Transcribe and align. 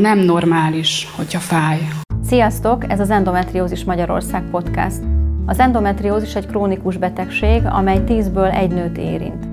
Nem 0.00 0.18
normális, 0.18 1.08
hogyha 1.16 1.38
fáj. 1.38 1.88
Sziasztok, 2.26 2.90
ez 2.90 3.00
az 3.00 3.10
Endometriózis 3.10 3.84
Magyarország 3.84 4.42
podcast. 4.50 5.00
Az 5.46 5.58
endometriózis 5.58 6.34
egy 6.34 6.46
krónikus 6.46 6.96
betegség, 6.96 7.62
amely 7.64 8.02
10-ből 8.06 8.56
egy 8.56 8.70
nőt 8.70 8.98
érint. 8.98 9.44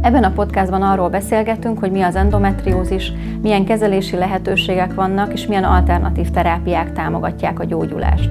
Ebben 0.00 0.24
a 0.24 0.32
podcastban 0.32 0.82
arról 0.82 1.08
beszélgetünk, 1.08 1.78
hogy 1.78 1.90
mi 1.90 2.02
az 2.02 2.14
endometriózis, 2.14 3.12
milyen 3.42 3.64
kezelési 3.64 4.16
lehetőségek 4.16 4.94
vannak, 4.94 5.32
és 5.32 5.46
milyen 5.46 5.64
alternatív 5.64 6.30
terápiák 6.30 6.92
támogatják 6.92 7.58
a 7.58 7.64
gyógyulást. 7.64 8.30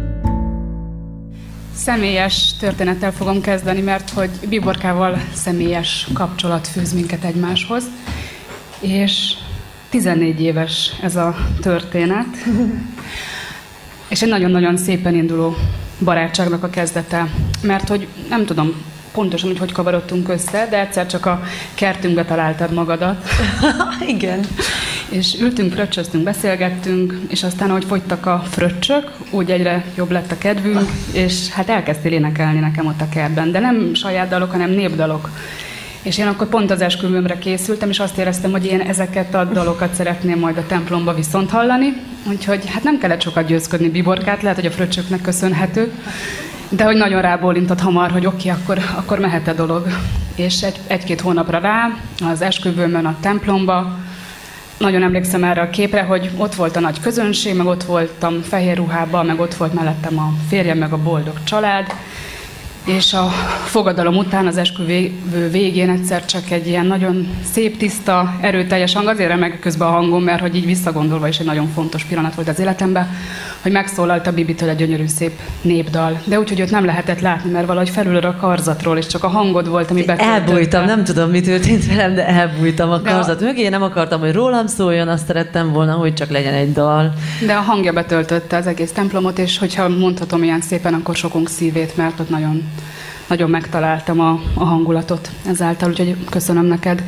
Személyes 1.74 2.58
történettel 2.58 3.12
fogom 3.12 3.42
kezdeni, 3.42 3.82
mert 3.82 4.10
hogy 4.10 4.30
Biborkával 4.50 5.18
személyes 5.34 6.08
kapcsolat 6.14 6.68
fűz 6.68 6.94
minket 6.94 7.24
egymáshoz, 7.24 7.84
és 8.80 9.34
14 9.92 10.42
éves 10.42 10.92
ez 11.02 11.16
a 11.16 11.36
történet, 11.62 12.28
és 14.08 14.22
egy 14.22 14.30
nagyon-nagyon 14.30 14.78
szépen 14.78 15.16
induló 15.16 15.56
barátságnak 16.04 16.64
a 16.64 16.70
kezdete, 16.70 17.28
mert 17.62 17.88
hogy 17.88 18.08
nem 18.30 18.46
tudom 18.46 18.74
pontosan, 19.14 19.50
hogy 19.50 19.60
hogy 19.60 19.72
kavarodtunk 19.72 20.30
össze, 20.30 20.68
de 20.70 20.80
egyszer 20.80 21.06
csak 21.06 21.26
a 21.26 21.44
kertünkbe 21.74 22.26
találtad 22.26 22.74
magadat. 22.74 23.28
Igen. 24.16 24.40
És 25.10 25.36
ültünk, 25.42 25.74
fröccsöztünk, 25.74 26.24
beszélgettünk, 26.24 27.20
és 27.28 27.44
aztán, 27.44 27.70
ahogy 27.70 27.86
fogytak 27.86 28.26
a 28.26 28.44
fröccsök, 28.50 29.12
úgy 29.30 29.52
egyre 29.52 29.86
jobb 29.96 30.12
lett 30.12 30.32
a 30.32 30.38
kedvünk, 30.38 30.90
és 31.12 31.50
hát 31.50 31.70
elkezdtél 31.70 32.12
énekelni 32.12 32.60
nekem 32.60 32.86
ott 32.86 33.02
a 33.02 33.10
kertben, 33.10 33.52
de 33.52 33.60
nem 33.60 33.94
saját 33.94 34.30
dalok, 34.30 34.52
hanem 34.52 34.70
népdalok. 34.70 35.30
És 36.02 36.18
én 36.18 36.28
akkor 36.28 36.48
pont 36.48 36.72
az 36.72 36.82
esküvőmre 36.82 37.38
készültem, 37.38 37.90
és 37.90 38.00
azt 38.00 38.18
éreztem, 38.18 38.52
hogy 38.52 38.66
én 38.66 38.80
ezeket 38.80 39.36
a 39.36 39.44
dalokat 39.44 39.94
szeretném 39.94 40.40
majd 40.40 40.58
a 40.58 40.66
templomba 40.68 41.14
viszont 41.14 41.50
hallani. 41.50 41.94
Úgyhogy 42.30 42.70
hát 42.70 42.84
nem 42.84 42.98
kellett 42.98 43.22
sokat 43.22 43.46
győzködni 43.46 43.90
Biborkát, 43.90 44.42
lehet, 44.42 44.58
hogy 44.58 44.66
a 44.66 44.72
fröccsöknek 44.72 45.22
köszönhető. 45.22 45.92
De 46.70 46.84
hogy 46.84 46.96
nagyon 46.96 47.22
rábólintott 47.22 47.80
hamar, 47.80 48.12
hogy 48.12 48.26
oké, 48.26 48.50
okay, 48.50 48.62
akkor, 48.62 48.78
akkor 48.96 49.20
mehet 49.20 49.48
a 49.48 49.54
dolog. 49.54 49.88
És 50.36 50.62
egy, 50.62 50.80
egy-két 50.88 51.22
hónapra 51.22 51.60
rá, 51.60 51.90
az 52.32 52.42
esküvőmön 52.42 53.06
a 53.06 53.18
templomba, 53.20 53.98
nagyon 54.78 55.04
emlékszem 55.04 55.44
erre 55.44 55.62
a 55.62 55.70
képre, 55.70 56.02
hogy 56.02 56.30
ott 56.38 56.56
volt 56.56 56.76
a 56.76 56.80
nagy 56.80 57.00
közönség, 57.00 57.56
meg 57.56 57.66
ott 57.66 57.84
voltam 57.84 58.42
fehér 58.42 58.78
ruhában, 58.78 59.26
meg 59.26 59.40
ott 59.40 59.54
volt 59.54 59.74
mellettem 59.74 60.20
a 60.20 60.34
férjem, 60.50 60.78
meg 60.78 60.94
a 60.94 60.98
boldog 60.98 61.44
család, 61.44 61.86
és 62.86 63.14
a 63.14 63.28
fogadalom 63.66 64.18
után 64.18 64.48
az 64.48 64.58
esküvő 64.58 65.12
végén 65.52 65.90
egyszer 65.90 66.26
csak 66.26 66.52
egy 66.52 66.68
ilyen 66.68 66.86
nagyon 66.86 67.28
szép, 67.52 67.78
tiszta, 67.78 68.36
erőteljes 68.42 68.94
hang, 68.94 69.08
azért 69.08 69.30
remeg 69.30 69.60
közben 69.60 69.88
a 69.88 69.92
hangom, 69.92 70.24
mert 70.24 70.42
hogy 70.42 70.56
így 70.56 70.66
visszagondolva 70.66 71.28
is 71.28 71.40
egy 71.40 71.46
nagyon 71.46 71.68
fontos 71.74 72.04
pillanat 72.04 72.36
volt 72.36 72.48
az 72.48 72.60
életemben, 72.60 73.08
hogy 73.62 73.72
megszólalt 73.72 74.28
a 74.28 74.32
Bibitől 74.32 74.70
egy 74.70 74.76
gyönyörű 74.76 75.08
szép 75.08 75.40
népdal. 75.62 76.22
De 76.24 76.40
úgy, 76.40 76.50
hogy 76.50 76.60
őt 76.60 76.72
nem 76.72 76.86
lehetett 76.86 77.20
látni, 77.20 77.52
mert 77.52 77.66
valahogy 77.66 77.90
felül 77.90 78.18
a 78.18 78.36
karzatról, 78.36 78.98
és 78.98 79.08
csak 79.08 79.24
a 79.24 79.28
hangod 79.28 79.70
volt, 79.70 79.92
ami 79.92 80.04
betöltötte. 80.04 80.32
Elbújtam, 80.32 80.86
nem 80.86 81.04
tudom, 81.04 81.30
mi 81.30 81.42
történt 81.42 81.86
velem, 81.86 82.16
de 82.16 82.28
elbújtam 82.28 82.92
a 82.92 83.02
karzat 83.02 83.42
a... 83.42 83.46
mögé. 83.46 83.68
Nem 83.68 83.84
akartam, 83.84 84.20
hogy 84.20 84.34
rólam 84.34 84.68
szóljon, 84.68 85.08
azt 85.08 85.26
szerettem 85.26 85.72
volna, 85.72 85.94
hogy 85.94 86.14
csak 86.14 86.30
legyen 86.30 86.54
egy 86.54 86.74
dal. 86.74 87.14
De 87.46 87.54
a 87.54 87.60
hangja 87.62 87.94
betöltötte 87.94 88.58
az 88.58 88.68
egész 88.68 88.92
templomot, 88.92 89.40
és 89.40 89.58
hogyha 89.58 89.90
mondhatom 89.90 90.44
ilyen 90.44 90.62
szépen, 90.62 90.94
akkor 90.94 91.16
sokunk 91.16 91.50
szívét, 91.50 91.98
mert 91.98 92.20
ott 92.20 92.30
nagyon 92.30 92.64
nagyon 93.28 93.50
megtaláltam 93.50 94.20
a, 94.20 94.42
a 94.54 94.64
hangulatot 94.64 95.30
ezáltal, 95.48 95.90
úgyhogy 95.90 96.16
köszönöm 96.30 96.66
neked. 96.66 97.04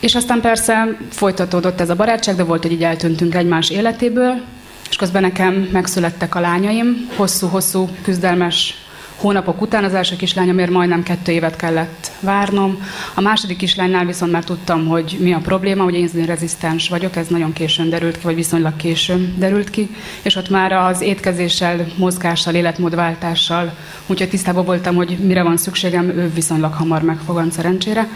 És 0.00 0.14
aztán 0.14 0.40
persze 0.40 0.96
folytatódott 1.10 1.80
ez 1.80 1.90
a 1.90 1.94
barátság, 1.94 2.36
de 2.36 2.44
volt, 2.44 2.62
hogy 2.62 2.72
így 2.72 2.84
eltűntünk 2.84 3.34
egymás 3.34 3.70
életéből, 3.70 4.40
és 4.88 4.96
közben 4.96 5.22
nekem 5.22 5.68
megszülettek 5.72 6.34
a 6.34 6.40
lányaim, 6.40 7.08
hosszú-hosszú 7.16 7.88
küzdelmes 8.02 8.85
hónapok 9.16 9.60
után 9.60 9.84
az 9.84 9.94
első 9.94 10.16
kislányomért 10.16 10.70
majdnem 10.70 11.02
kettő 11.02 11.32
évet 11.32 11.56
kellett 11.56 12.10
várnom. 12.20 12.78
A 13.14 13.20
második 13.20 13.56
kislánynál 13.56 14.04
viszont 14.04 14.32
már 14.32 14.44
tudtam, 14.44 14.86
hogy 14.86 15.16
mi 15.20 15.32
a 15.32 15.38
probléma, 15.38 15.82
hogy 15.82 15.94
én 15.94 16.24
rezisztens 16.26 16.88
vagyok, 16.88 17.16
ez 17.16 17.26
nagyon 17.26 17.52
későn 17.52 17.88
derült 17.88 18.16
ki, 18.16 18.22
vagy 18.24 18.34
viszonylag 18.34 18.76
későn 18.76 19.34
derült 19.38 19.70
ki, 19.70 19.90
és 20.22 20.36
ott 20.36 20.48
már 20.48 20.72
az 20.72 21.00
étkezéssel, 21.00 21.86
mozgással, 21.96 22.54
életmódváltással, 22.54 23.72
úgyhogy 24.06 24.28
tisztában 24.28 24.64
voltam, 24.64 24.94
hogy 24.94 25.16
mire 25.20 25.42
van 25.42 25.56
szükségem, 25.56 26.08
ő 26.08 26.30
viszonylag 26.34 26.72
hamar 26.72 27.02
megfogant 27.02 27.52
szerencsére. 27.52 28.08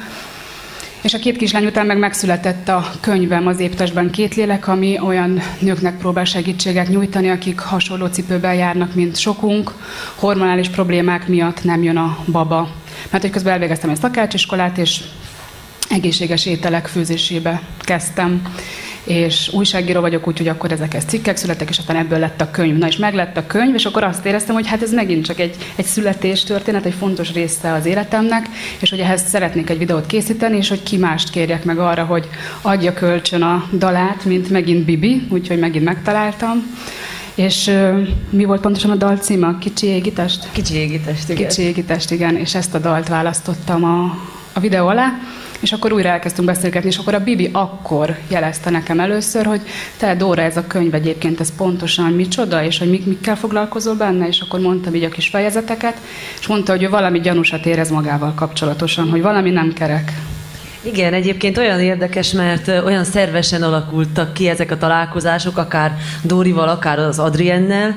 És 1.03 1.15
a 1.15 1.19
két 1.19 1.37
kislány 1.37 1.67
után 1.67 1.87
meg 1.87 1.99
megszületett 1.99 2.69
a 2.69 2.91
könyvem 3.01 3.47
az 3.47 3.61
éptesben 3.61 4.11
két 4.11 4.35
lélek, 4.35 4.69
ami 4.69 4.99
olyan 4.99 5.41
nőknek 5.59 5.99
próbál 5.99 6.25
segítséget 6.25 6.89
nyújtani, 6.89 7.31
akik 7.31 7.59
hasonló 7.59 8.07
cipőben 8.07 8.55
járnak, 8.55 8.95
mint 8.95 9.17
sokunk, 9.17 9.73
hormonális 10.15 10.69
problémák 10.69 11.29
miatt 11.29 11.65
nem 11.65 11.83
jön 11.83 11.97
a 11.97 12.19
baba. 12.27 12.71
Mert 13.11 13.23
hogy 13.23 13.33
közben 13.33 13.53
elvégeztem 13.53 13.91
egy 13.91 14.01
szakácsiskolát, 14.01 14.79
és 14.79 15.01
egészséges 15.89 16.47
ételek 16.47 16.87
főzésébe 16.87 17.63
kezdtem 17.79 18.43
és 19.11 19.51
újságíró 19.53 20.01
vagyok, 20.01 20.27
úgyhogy 20.27 20.49
akkor 20.49 20.73
ezekhez 20.73 21.05
cikkek 21.05 21.37
születtek, 21.37 21.69
és 21.69 21.79
aztán 21.79 21.97
ebből 21.97 22.19
lett 22.19 22.41
a 22.41 22.51
könyv. 22.51 22.79
Na 22.79 22.87
és 22.87 22.97
meglett 22.97 23.37
a 23.37 23.47
könyv, 23.47 23.75
és 23.75 23.85
akkor 23.85 24.03
azt 24.03 24.25
éreztem, 24.25 24.55
hogy 24.55 24.67
hát 24.67 24.83
ez 24.83 24.93
megint 24.93 25.25
csak 25.25 25.41
egy, 25.41 25.57
egy 25.77 25.85
születés 25.85 26.45
történet, 26.45 26.85
egy 26.85 26.95
fontos 26.99 27.33
része 27.33 27.73
az 27.73 27.87
életemnek, 27.87 28.49
és 28.81 28.91
hogy 28.91 28.99
ehhez 28.99 29.29
szeretnék 29.29 29.71
egy 29.71 29.79
videót 29.79 30.07
készíteni, 30.07 30.57
és 30.57 30.69
hogy 30.69 30.83
ki 30.83 30.97
mást 30.97 31.31
kérjek 31.31 31.65
meg 31.65 31.79
arra, 31.79 32.05
hogy 32.05 32.29
adja 32.63 32.93
kölcsön 32.93 33.43
a 33.43 33.69
dalát, 33.73 34.25
mint 34.25 34.51
megint 34.51 34.85
Bibi, 34.85 35.27
úgyhogy 35.31 35.59
megint 35.59 35.85
megtaláltam. 35.85 36.77
És 37.35 37.67
uh, 37.67 38.09
mi 38.31 38.45
volt 38.45 38.61
pontosan 38.61 38.91
a 38.91 38.95
dal 38.95 39.17
címe? 39.17 39.57
Kicsi 39.61 39.87
égitest? 39.87 40.49
Kicsi 40.53 40.75
égitest, 40.75 41.29
igen. 41.29 41.49
Kicsi 41.49 41.63
égitest, 41.63 42.11
igen. 42.11 42.37
És 42.37 42.55
ezt 42.55 42.75
a 42.75 42.79
dalt 42.79 43.09
választottam 43.09 43.85
a, 43.85 44.19
a 44.53 44.61
videó 44.61 44.87
alá. 44.87 45.19
És 45.61 45.73
akkor 45.73 45.93
újra 45.93 46.09
elkezdtünk 46.09 46.47
beszélgetni, 46.47 46.89
és 46.89 46.97
akkor 46.97 47.15
a 47.15 47.25
Bibi 47.25 47.51
akkor 47.53 48.17
jelezte 48.29 48.71
nekem 48.71 49.01
először, 49.01 49.47
hogy 49.47 49.61
te 49.97 50.15
Dóra, 50.15 50.43
ez 50.43 50.57
a 50.57 50.67
könyv 50.67 50.95
egyébként, 50.95 51.41
ez 51.41 51.57
pontosan 51.57 52.13
micsoda, 52.13 52.65
és 52.65 52.79
hogy 52.79 52.91
mik, 52.91 53.07
mikkel 53.07 53.37
foglalkozol 53.37 53.95
benne, 53.95 54.29
és 54.29 54.41
akkor 54.41 54.61
mondtam 54.61 54.95
így 54.95 55.05
a 55.05 55.09
kis 55.09 55.29
fejezeteket, 55.29 55.97
és 56.41 56.47
mondta, 56.47 56.73
hogy 56.73 56.83
ő 56.83 56.89
valami 56.89 57.21
gyanúsat 57.21 57.67
érez 57.67 57.91
magával 57.91 58.35
kapcsolatosan, 58.35 59.09
hogy 59.11 59.23
valami 59.23 59.51
nem 59.51 59.73
kerek. 59.73 60.13
Igen, 60.83 61.15
egyébként 61.15 61.59
olyan 61.59 61.81
érdekes, 61.81 62.33
mert 62.33 62.69
olyan 62.69 63.05
szervesen 63.05 63.63
alakultak 63.63 64.33
ki 64.33 64.49
ezek 64.49 64.71
a 64.71 64.79
találkozások, 64.79 65.57
akár 65.57 65.97
Dórival, 66.23 66.69
akár 66.69 66.99
az 66.99 67.19
Adriennel. 67.19 67.97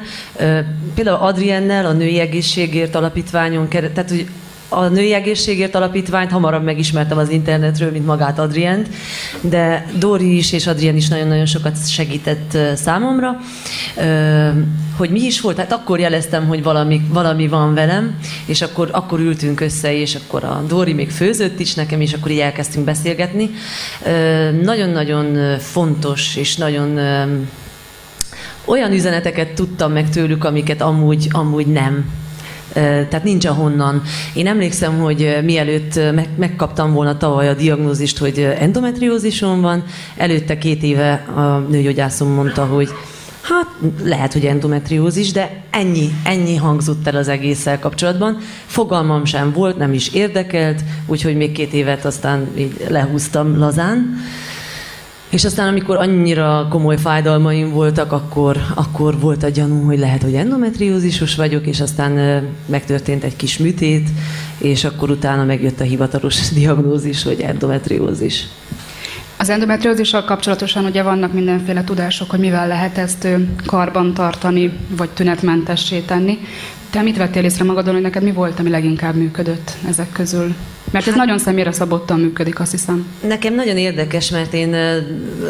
Például 0.96 1.18
Adriennel 1.18 1.86
a 1.86 1.92
Női 1.92 2.20
Egészségért 2.20 2.96
Alapítványon, 2.96 3.68
tehát 3.68 4.10
hogy 4.10 4.26
a 4.74 4.88
Női 4.88 5.14
Egészségért 5.14 5.76
Alapítványt 5.76 6.32
hamarabb 6.32 6.64
megismertem 6.64 7.18
az 7.18 7.30
internetről, 7.30 7.92
mint 7.92 8.06
magát 8.06 8.40
Adrient, 8.40 8.90
de 9.42 9.86
Dori 9.98 10.38
is 10.38 10.52
és 10.52 10.68
Adrien 10.68 10.96
is 10.96 11.08
nagyon-nagyon 11.08 11.46
sokat 11.46 11.90
segített 11.90 12.58
számomra. 12.76 13.38
Hogy 14.98 15.10
mi 15.10 15.20
is 15.20 15.42
volt, 15.42 15.58
hát 15.58 15.72
akkor 15.72 16.00
jeleztem, 16.00 16.48
hogy 16.48 16.64
valami, 16.64 17.02
valami 17.10 17.48
van 17.48 17.74
velem, 17.74 18.18
és 18.46 18.62
akkor, 18.62 18.90
akkor 18.92 19.20
ültünk 19.20 19.62
össze, 19.62 19.94
és 19.94 20.16
akkor 20.16 20.44
a 20.44 20.64
Dori 20.68 20.94
még 20.94 21.10
főzött 21.10 21.60
is 21.60 21.74
nekem, 21.74 22.02
és 22.02 22.14
akkor 22.14 22.32
így 22.32 22.40
elkezdtünk 22.40 22.86
beszélgetni. 22.86 23.50
Nagyon-nagyon 24.62 25.58
fontos, 25.60 26.36
és 26.36 26.56
nagyon 26.56 27.00
olyan 28.66 28.92
üzeneteket 28.92 29.54
tudtam 29.54 29.92
meg 29.92 30.10
tőlük, 30.10 30.44
amiket 30.44 30.82
amúgy, 30.82 31.28
amúgy 31.32 31.68
nem 31.68 32.06
tehát 32.74 33.24
nincs 33.24 33.46
ahonnan. 33.46 34.02
Én 34.34 34.48
emlékszem, 34.48 35.00
hogy 35.00 35.38
mielőtt 35.44 36.00
megkaptam 36.36 36.94
volna 36.94 37.18
tavaly 37.18 37.48
a 37.48 37.54
diagnózist, 37.54 38.18
hogy 38.18 38.40
endometriózisom 38.60 39.62
van, 39.62 39.84
előtte 40.18 40.58
két 40.58 40.84
éve 40.84 41.14
a 41.36 41.58
nőgyógyászom 41.58 42.30
mondta, 42.30 42.66
hogy 42.66 42.90
Hát 43.44 43.68
lehet, 44.04 44.34
hogy 44.34 44.46
endometriózis, 44.46 45.32
de 45.32 45.64
ennyi, 45.70 46.10
ennyi 46.24 46.56
hangzott 46.56 47.08
el 47.08 47.16
az 47.16 47.28
egésszel 47.28 47.80
kapcsolatban. 47.80 48.38
Fogalmam 48.66 49.26
sem 49.26 49.52
volt, 49.52 49.78
nem 49.78 49.94
is 49.94 50.14
érdekelt, 50.14 50.84
úgyhogy 51.06 51.36
még 51.36 51.52
két 51.52 51.74
évet 51.74 52.06
aztán 52.06 52.48
így 52.58 52.86
lehúztam 52.90 53.58
lazán. 53.58 54.16
És 55.34 55.46
aztán, 55.46 55.68
amikor 55.68 55.96
annyira 55.96 56.68
komoly 56.70 56.98
fájdalmaim 56.98 57.70
voltak, 57.70 58.12
akkor, 58.12 58.58
akkor 58.76 59.20
volt 59.20 59.44
a 59.44 59.50
gyanú, 59.50 59.86
hogy 59.86 60.00
lehet, 60.00 60.24
hogy 60.24 60.34
endometriózisos 60.34 61.36
vagyok, 61.36 61.68
és 61.68 61.82
aztán 61.82 62.44
megtörtént 62.66 63.24
egy 63.24 63.36
kis 63.36 63.58
műtét, 63.58 64.10
és 64.58 64.84
akkor 64.84 65.10
utána 65.10 65.44
megjött 65.44 65.80
a 65.80 65.84
hivatalos 65.84 66.50
diagnózis, 66.60 67.24
hogy 67.24 67.40
endometriózis. 67.40 68.46
Az 69.38 69.50
endometriózissal 69.50 70.24
kapcsolatosan 70.24 70.86
ugye 70.86 71.04
vannak 71.04 71.34
mindenféle 71.34 71.84
tudások, 71.84 72.30
hogy 72.30 72.40
mivel 72.40 72.68
lehet 72.68 72.98
ezt 72.98 73.28
karban 73.66 74.14
tartani, 74.14 74.72
vagy 74.98 75.10
tünetmentessé 75.10 76.00
tenni. 76.00 76.38
Te 76.90 77.02
mit 77.02 77.18
vettél 77.18 77.44
észre 77.44 77.64
magadon, 77.64 77.94
hogy 77.94 78.04
neked 78.04 78.24
mi 78.24 78.32
volt, 78.32 78.60
ami 78.60 78.70
leginkább 78.70 79.16
működött 79.16 79.72
ezek 79.88 80.12
közül? 80.12 80.56
Mert 80.94 81.08
ez 81.08 81.16
nagyon 81.16 81.38
személyre 81.38 81.72
szabottan 81.72 82.20
működik, 82.20 82.60
azt 82.60 82.72
hiszem. 82.72 83.06
Nekem 83.28 83.56
nagyon 83.56 83.78
érdekes, 83.78 84.30
mert 84.30 84.54
én 84.54 84.76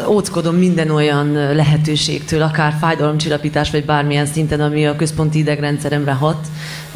óckodom 0.08 0.54
minden 0.54 0.90
olyan 0.90 1.32
lehetőségtől, 1.32 2.42
akár 2.42 2.74
fájdalomcsillapítás, 2.80 3.70
vagy 3.70 3.84
bármilyen 3.84 4.26
szinten, 4.26 4.60
ami 4.60 4.86
a 4.86 4.96
központi 4.96 5.38
idegrendszeremre 5.38 6.12
hat. 6.12 6.46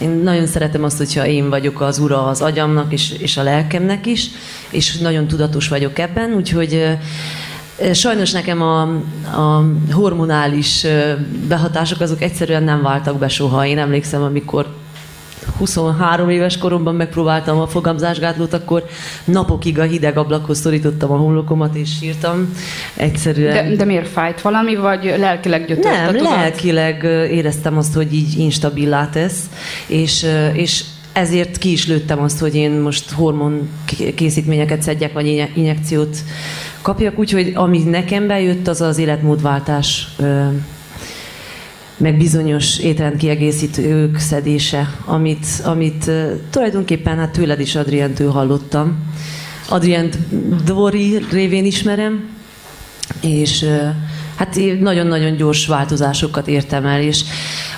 Én 0.02 0.08
nagyon 0.08 0.46
szeretem 0.46 0.84
azt, 0.84 0.98
hogyha 0.98 1.26
én 1.26 1.48
vagyok 1.48 1.80
az 1.80 1.98
ura 1.98 2.26
az 2.26 2.40
agyamnak 2.40 2.92
és, 2.92 3.12
és 3.18 3.36
a 3.36 3.42
lelkemnek 3.42 4.06
is, 4.06 4.30
és 4.70 4.96
nagyon 4.98 5.26
tudatos 5.26 5.68
vagyok 5.68 5.98
ebben, 5.98 6.32
úgyhogy 6.32 6.98
Sajnos 7.92 8.30
nekem 8.30 8.62
a, 8.62 8.80
a 9.36 9.64
hormonális 9.92 10.86
behatások 11.48 12.00
azok 12.00 12.22
egyszerűen 12.22 12.62
nem 12.62 12.82
váltak 12.82 13.18
be 13.18 13.28
soha. 13.28 13.66
Én 13.66 13.78
emlékszem, 13.78 14.22
amikor 14.22 14.77
23 15.58 16.28
éves 16.28 16.58
koromban 16.58 16.94
megpróbáltam 16.94 17.58
a 17.58 17.66
fogamzásgátlót, 17.66 18.52
akkor 18.52 18.84
napokig 19.24 19.78
a 19.78 19.82
hideg 19.82 20.16
ablakhoz 20.16 20.58
szorítottam 20.58 21.10
a 21.10 21.16
homlokomat 21.16 21.74
és 21.74 21.96
sírtam. 21.96 22.54
Egyszerűen. 22.96 23.68
De, 23.68 23.76
de 23.76 23.84
miért 23.84 24.08
fájt 24.08 24.40
valami, 24.40 24.76
vagy 24.76 25.14
lelkileg 25.18 25.66
gyötört 25.66 26.12
Nem, 26.12 26.26
a 26.26 26.30
lelkileg 26.30 27.02
éreztem 27.30 27.76
azt, 27.76 27.94
hogy 27.94 28.14
így 28.14 28.38
instabilá 28.38 29.08
tesz, 29.08 29.42
és, 29.86 30.26
és 30.52 30.84
ezért 31.12 31.58
ki 31.58 31.72
is 31.72 31.86
lőttem 31.86 32.20
azt, 32.20 32.38
hogy 32.38 32.54
én 32.54 32.70
most 32.70 33.10
hormon 33.10 33.68
készítményeket 34.14 34.82
szedjek, 34.82 35.12
vagy 35.12 35.50
injekciót 35.54 36.16
kapjak, 36.82 37.18
úgyhogy 37.18 37.52
ami 37.54 37.78
nekem 37.78 38.26
bejött, 38.26 38.68
az 38.68 38.80
az 38.80 38.98
életmódváltás 38.98 40.08
meg 41.98 42.16
bizonyos 42.16 42.78
étrendkiegészítők 42.78 44.18
szedése, 44.18 44.94
amit, 45.04 45.46
amit 45.64 46.10
tulajdonképpen 46.50 47.18
hát 47.18 47.30
tőled 47.30 47.60
is 47.60 47.74
Adrientől 47.74 48.30
hallottam. 48.30 48.96
Adrient 49.68 50.18
Dvori 50.64 51.24
révén 51.30 51.64
ismerem, 51.64 52.28
és 53.20 53.64
hát 54.36 54.58
nagyon-nagyon 54.80 55.36
gyors 55.36 55.66
változásokat 55.66 56.48
értem 56.48 56.86
el, 56.86 57.00
és 57.00 57.24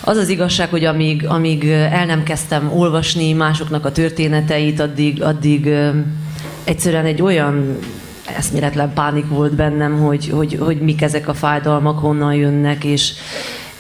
az 0.04 0.16
az 0.16 0.28
igazság, 0.28 0.68
hogy 0.68 0.84
amíg, 0.84 1.26
amíg 1.26 1.64
el 1.68 2.06
nem 2.06 2.22
kezdtem 2.22 2.72
olvasni 2.72 3.32
másoknak 3.32 3.84
a 3.84 3.92
történeteit, 3.92 4.80
addig, 4.80 5.22
addig 5.22 5.68
egyszerűen 6.64 7.04
egy 7.04 7.22
olyan 7.22 7.78
eszméletlen 8.36 8.92
pánik 8.94 9.28
volt 9.28 9.54
bennem, 9.54 9.98
hogy, 9.98 10.28
hogy, 10.28 10.56
hogy 10.60 10.80
mik 10.80 11.02
ezek 11.02 11.28
a 11.28 11.34
fájdalmak, 11.34 11.98
honnan 11.98 12.34
jönnek, 12.34 12.84
és 12.84 13.12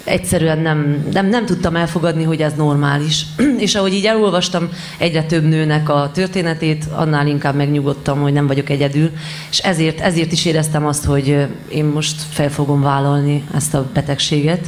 egyszerűen 0.04 0.58
nem, 0.58 1.06
nem, 1.12 1.28
nem 1.28 1.46
tudtam 1.46 1.76
elfogadni, 1.76 2.24
hogy 2.24 2.42
ez 2.42 2.52
normális. 2.56 3.26
és 3.58 3.74
ahogy 3.74 3.94
így 3.94 4.04
elolvastam 4.04 4.68
egyre 4.98 5.22
több 5.22 5.44
nőnek 5.44 5.88
a 5.88 6.10
történetét, 6.14 6.84
annál 6.92 7.26
inkább 7.26 7.54
megnyugodtam, 7.54 8.20
hogy 8.20 8.32
nem 8.32 8.46
vagyok 8.46 8.70
egyedül, 8.70 9.10
és 9.50 9.58
ezért, 9.58 10.00
ezért 10.00 10.32
is 10.32 10.44
éreztem 10.44 10.86
azt, 10.86 11.04
hogy 11.04 11.46
én 11.68 11.84
most 11.84 12.22
fel 12.30 12.50
fogom 12.50 12.82
vállalni 12.82 13.44
ezt 13.54 13.74
a 13.74 13.86
betegséget 13.94 14.66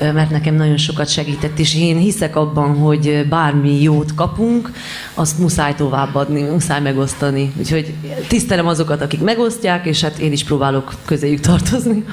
mert 0.00 0.30
nekem 0.30 0.54
nagyon 0.54 0.76
sokat 0.76 1.08
segített, 1.08 1.58
és 1.58 1.76
én 1.76 1.96
hiszek 1.96 2.36
abban, 2.36 2.76
hogy 2.76 3.26
bármi 3.28 3.82
jót 3.82 4.14
kapunk, 4.14 4.72
azt 5.14 5.38
muszáj 5.38 5.74
továbbadni, 5.74 6.42
muszáj 6.42 6.80
megosztani. 6.80 7.52
Úgyhogy 7.58 7.94
tisztelem 8.28 8.66
azokat, 8.66 9.02
akik 9.02 9.20
megosztják, 9.20 9.86
és 9.86 10.00
hát 10.00 10.18
én 10.18 10.32
is 10.32 10.44
próbálok 10.44 10.94
közéjük 11.04 11.40
tartozni. 11.40 12.04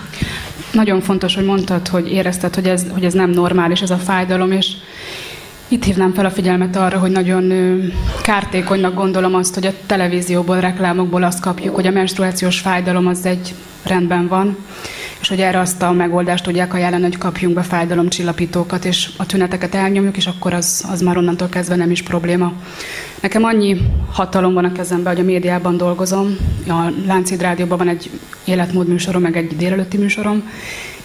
Nagyon 0.75 1.01
fontos, 1.01 1.35
hogy 1.35 1.45
mondtad, 1.45 1.87
hogy 1.87 2.11
érezted, 2.11 2.55
hogy 2.55 2.67
ez, 2.67 2.85
hogy 2.89 3.05
ez 3.05 3.13
nem 3.13 3.29
normális, 3.29 3.81
ez 3.81 3.89
a 3.89 3.97
fájdalom, 3.97 4.51
és 4.51 4.71
itt 5.67 5.83
hívnám 5.83 6.13
fel 6.13 6.25
a 6.25 6.31
figyelmet 6.31 6.75
arra, 6.75 6.99
hogy 6.99 7.11
nagyon 7.11 7.51
kártékonynak 8.21 8.93
gondolom 8.93 9.35
azt, 9.35 9.53
hogy 9.53 9.65
a 9.65 9.73
televízióból, 9.85 10.59
reklámokból 10.59 11.23
azt 11.23 11.39
kapjuk, 11.39 11.75
hogy 11.75 11.87
a 11.87 11.91
menstruációs 11.91 12.59
fájdalom 12.59 13.07
az 13.07 13.25
egy 13.25 13.53
rendben 13.83 14.27
van, 14.27 14.57
és 15.25 15.31
hogy 15.31 15.41
erre 15.41 15.59
azt 15.59 15.81
a 15.81 15.91
megoldást 15.91 16.43
tudják 16.43 16.73
ajánlani, 16.73 17.03
hogy 17.03 17.17
kapjunk 17.17 17.55
be 17.55 17.61
fájdalomcsillapítókat, 17.61 18.85
és 18.85 19.09
a 19.17 19.25
tüneteket 19.25 19.75
elnyomjuk, 19.75 20.17
és 20.17 20.27
akkor 20.27 20.53
az, 20.53 20.85
az 20.91 21.01
már 21.01 21.17
onnantól 21.17 21.49
kezdve 21.49 21.75
nem 21.75 21.91
is 21.91 22.01
probléma. 22.01 22.53
Nekem 23.21 23.43
annyi 23.43 23.77
hatalom 24.11 24.53
van 24.53 24.65
a 24.65 24.71
kezemben, 24.71 25.13
hogy 25.13 25.21
a 25.21 25.25
médiában 25.25 25.77
dolgozom, 25.77 26.37
a 26.67 26.91
Láncid 27.05 27.41
Rádióban 27.41 27.77
van 27.77 27.87
egy 27.87 28.09
életmód 28.43 28.87
műsorom, 28.87 29.21
meg 29.21 29.37
egy 29.37 29.55
délelőtti 29.55 29.97
műsorom, 29.97 30.49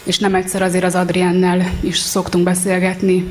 és 0.02 0.18
nem 0.18 0.34
egyszer 0.34 0.62
azért 0.62 0.84
az 0.84 0.94
Adriennel 0.94 1.70
is 1.80 1.98
szoktunk 1.98 2.44
beszélgetni, 2.44 3.26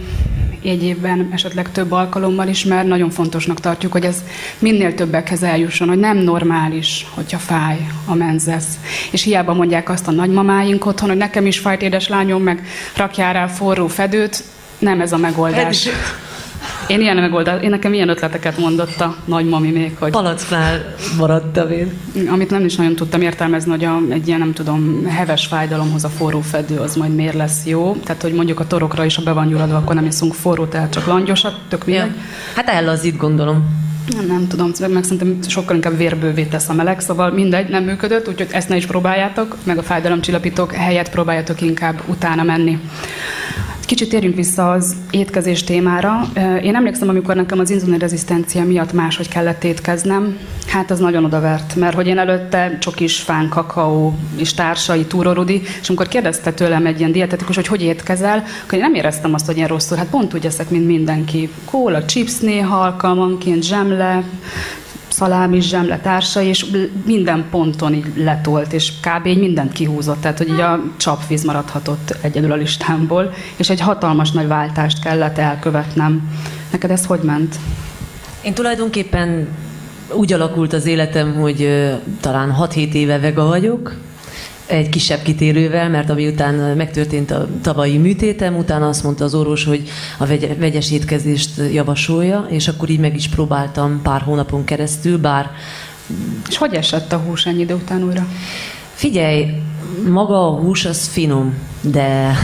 egy 0.63 0.83
évben, 0.83 1.29
esetleg 1.33 1.71
több 1.71 1.91
alkalommal 1.91 2.47
is, 2.47 2.63
mert 2.63 2.87
nagyon 2.87 3.09
fontosnak 3.09 3.59
tartjuk, 3.59 3.91
hogy 3.91 4.05
ez 4.05 4.23
minél 4.59 4.93
többekhez 4.93 5.43
eljusson, 5.43 5.87
hogy 5.87 5.99
nem 5.99 6.17
normális, 6.17 7.05
hogyha 7.13 7.37
fáj 7.37 7.87
a 8.05 8.15
menzesz. 8.15 8.79
És 9.11 9.23
hiába 9.23 9.53
mondják 9.53 9.89
azt 9.89 10.07
a 10.07 10.11
nagymamáink 10.11 10.85
otthon, 10.85 11.09
hogy 11.09 11.17
nekem 11.17 11.45
is 11.45 11.59
fájt 11.59 11.81
édeslányom, 11.81 12.43
meg 12.43 12.63
rakjál 12.95 13.33
rá 13.33 13.47
forró 13.47 13.87
fedőt, 13.87 14.43
nem 14.79 15.01
ez 15.01 15.11
a 15.11 15.17
megoldás. 15.17 15.83
Pedig 15.83 15.99
én 16.89 17.01
ilyen 17.01 17.17
megoldás, 17.17 17.61
én 17.61 17.69
nekem 17.69 17.93
ilyen 17.93 18.09
ötleteket 18.09 18.57
mondott 18.57 18.99
a 18.99 19.15
nagymami 19.25 19.71
még, 19.71 19.95
hogy... 19.99 20.11
Palacknál 20.11 20.95
maradtam 21.17 21.71
én. 21.71 21.93
Amit 22.29 22.49
nem 22.49 22.65
is 22.65 22.75
nagyon 22.75 22.95
tudtam 22.95 23.21
értelmezni, 23.21 23.69
hogy 23.69 23.83
a, 23.83 23.99
egy 24.09 24.27
ilyen, 24.27 24.39
nem 24.39 24.53
tudom, 24.53 25.05
heves 25.05 25.45
fájdalomhoz 25.45 26.03
a 26.03 26.09
forró 26.09 26.41
fedő 26.41 26.77
az 26.77 26.95
majd 26.95 27.15
miért 27.15 27.35
lesz 27.35 27.65
jó. 27.65 27.95
Tehát, 28.03 28.21
hogy 28.21 28.33
mondjuk 28.33 28.59
a 28.59 28.67
torokra 28.67 29.05
is, 29.05 29.15
ha 29.15 29.21
be 29.21 29.31
van 29.31 29.47
gyulladva, 29.47 29.77
akkor 29.77 29.95
nem 29.95 30.05
iszunk 30.05 30.33
forró, 30.33 30.65
tehát 30.65 30.91
csak 30.91 31.05
langyosat, 31.05 31.59
tök 31.67 31.85
mindegy. 31.85 32.05
Ja. 32.05 32.21
Hát 32.55 32.67
ellazít, 32.67 33.17
gondolom. 33.17 33.87
Nem, 34.15 34.25
nem 34.25 34.47
tudom, 34.47 34.71
meg 34.93 35.03
szerintem 35.03 35.39
sokkal 35.47 35.75
inkább 35.75 35.97
vérbővé 35.97 36.43
tesz 36.43 36.69
a 36.69 36.73
meleg, 36.73 36.99
szóval 36.99 37.31
mindegy, 37.31 37.69
nem 37.69 37.83
működött, 37.83 38.27
úgyhogy 38.27 38.47
ezt 38.51 38.69
ne 38.69 38.75
is 38.75 38.85
próbáljátok, 38.85 39.55
meg 39.63 39.77
a 39.77 39.83
fájdalomcsillapítók 39.83 40.73
helyett 40.73 41.09
próbáljátok 41.09 41.61
inkább 41.61 42.01
utána 42.05 42.43
menni. 42.43 42.79
Kicsit 43.89 44.09
térjünk 44.09 44.35
vissza 44.35 44.71
az 44.71 44.95
étkezés 45.11 45.63
témára. 45.63 46.21
Én 46.61 46.75
emlékszem, 46.75 47.09
amikor 47.09 47.35
nekem 47.35 47.59
az 47.59 47.97
rezisztencia 47.99 48.63
miatt 48.63 48.93
máshogy 48.93 49.27
kellett 49.27 49.63
étkeznem, 49.63 50.37
hát 50.67 50.91
az 50.91 50.99
nagyon 50.99 51.25
odavert, 51.25 51.75
mert 51.75 51.95
hogy 51.95 52.07
én 52.07 52.17
előtte 52.17 52.77
csokis, 52.79 53.19
fán, 53.19 53.49
kakaó 53.49 54.17
és 54.35 54.53
társai, 54.53 55.05
túrorudi, 55.05 55.61
és 55.81 55.89
amikor 55.89 56.07
kérdezte 56.07 56.53
tőlem 56.53 56.85
egy 56.85 56.99
ilyen 56.99 57.11
dietetikus, 57.11 57.55
hogy 57.55 57.67
hogy 57.67 57.81
étkezel, 57.81 58.43
akkor 58.63 58.73
én 58.73 58.79
nem 58.79 58.93
éreztem 58.93 59.33
azt, 59.33 59.45
hogy 59.45 59.57
én 59.57 59.67
rosszul, 59.67 59.97
hát 59.97 60.09
pont 60.09 60.33
úgy 60.33 60.45
eszek, 60.45 60.69
mint 60.69 60.85
mindenki. 60.85 61.49
Kóla, 61.65 62.05
chips 62.05 62.39
néha 62.39 62.79
alkalmanként, 62.79 63.63
zsemle, 63.63 64.23
szalámi 65.09 65.61
zsemle 65.61 65.99
társai, 65.99 66.47
és 66.47 66.65
minden 67.05 67.45
ponton 67.51 67.93
így 67.93 68.11
letolt, 68.15 68.73
és 68.73 68.91
kb. 68.91 69.25
így 69.25 69.39
mindent 69.39 69.71
kihúzott, 69.71 70.21
tehát 70.21 70.37
hogy 70.37 70.49
így 70.49 70.59
a 70.59 70.79
csapvíz 70.97 71.43
maradhatott 71.43 72.17
egyedül 72.21 72.51
a 72.51 72.55
listámból, 72.55 73.33
és 73.55 73.69
egy 73.69 73.79
hatalmas 73.79 74.31
nagy 74.31 74.47
váltást 74.47 75.01
kellett 75.01 75.37
elkövetnem. 75.37 76.29
Neked 76.71 76.91
ez 76.91 77.05
hogy 77.05 77.19
ment? 77.19 77.55
Én 78.41 78.53
tulajdonképpen 78.53 79.47
úgy 80.13 80.33
alakult 80.33 80.73
az 80.73 80.85
életem, 80.85 81.33
hogy 81.33 81.89
talán 82.19 82.55
6-7 82.59 82.93
éve 82.93 83.19
vega 83.19 83.45
vagyok, 83.45 83.95
egy 84.69 84.89
kisebb 84.89 85.21
kitérővel, 85.21 85.89
mert 85.89 86.09
amiután 86.09 86.77
megtörtént 86.77 87.31
a 87.31 87.47
tavalyi 87.61 87.97
műtétem, 87.97 88.57
utána 88.57 88.87
azt 88.87 89.03
mondta 89.03 89.23
az 89.23 89.35
orvos, 89.35 89.63
hogy 89.63 89.89
a 90.17 90.25
vegyes 90.57 90.91
étkezést 90.91 91.61
javasolja, 91.73 92.45
és 92.49 92.67
akkor 92.67 92.89
így 92.89 92.99
meg 92.99 93.15
is 93.15 93.27
próbáltam 93.27 94.01
pár 94.01 94.21
hónapon 94.21 94.63
keresztül, 94.63 95.17
bár... 95.17 95.51
És 96.49 96.57
hogy 96.57 96.73
esett 96.73 97.11
a 97.11 97.17
hús 97.17 97.45
ennyi 97.45 97.61
idő 97.61 97.73
után 97.73 98.03
újra? 98.03 98.27
Figyelj, 98.99 99.45
maga 100.09 100.47
a 100.47 100.59
hús 100.59 100.85
az 100.85 101.07
finom, 101.07 101.53
de, 101.81 102.35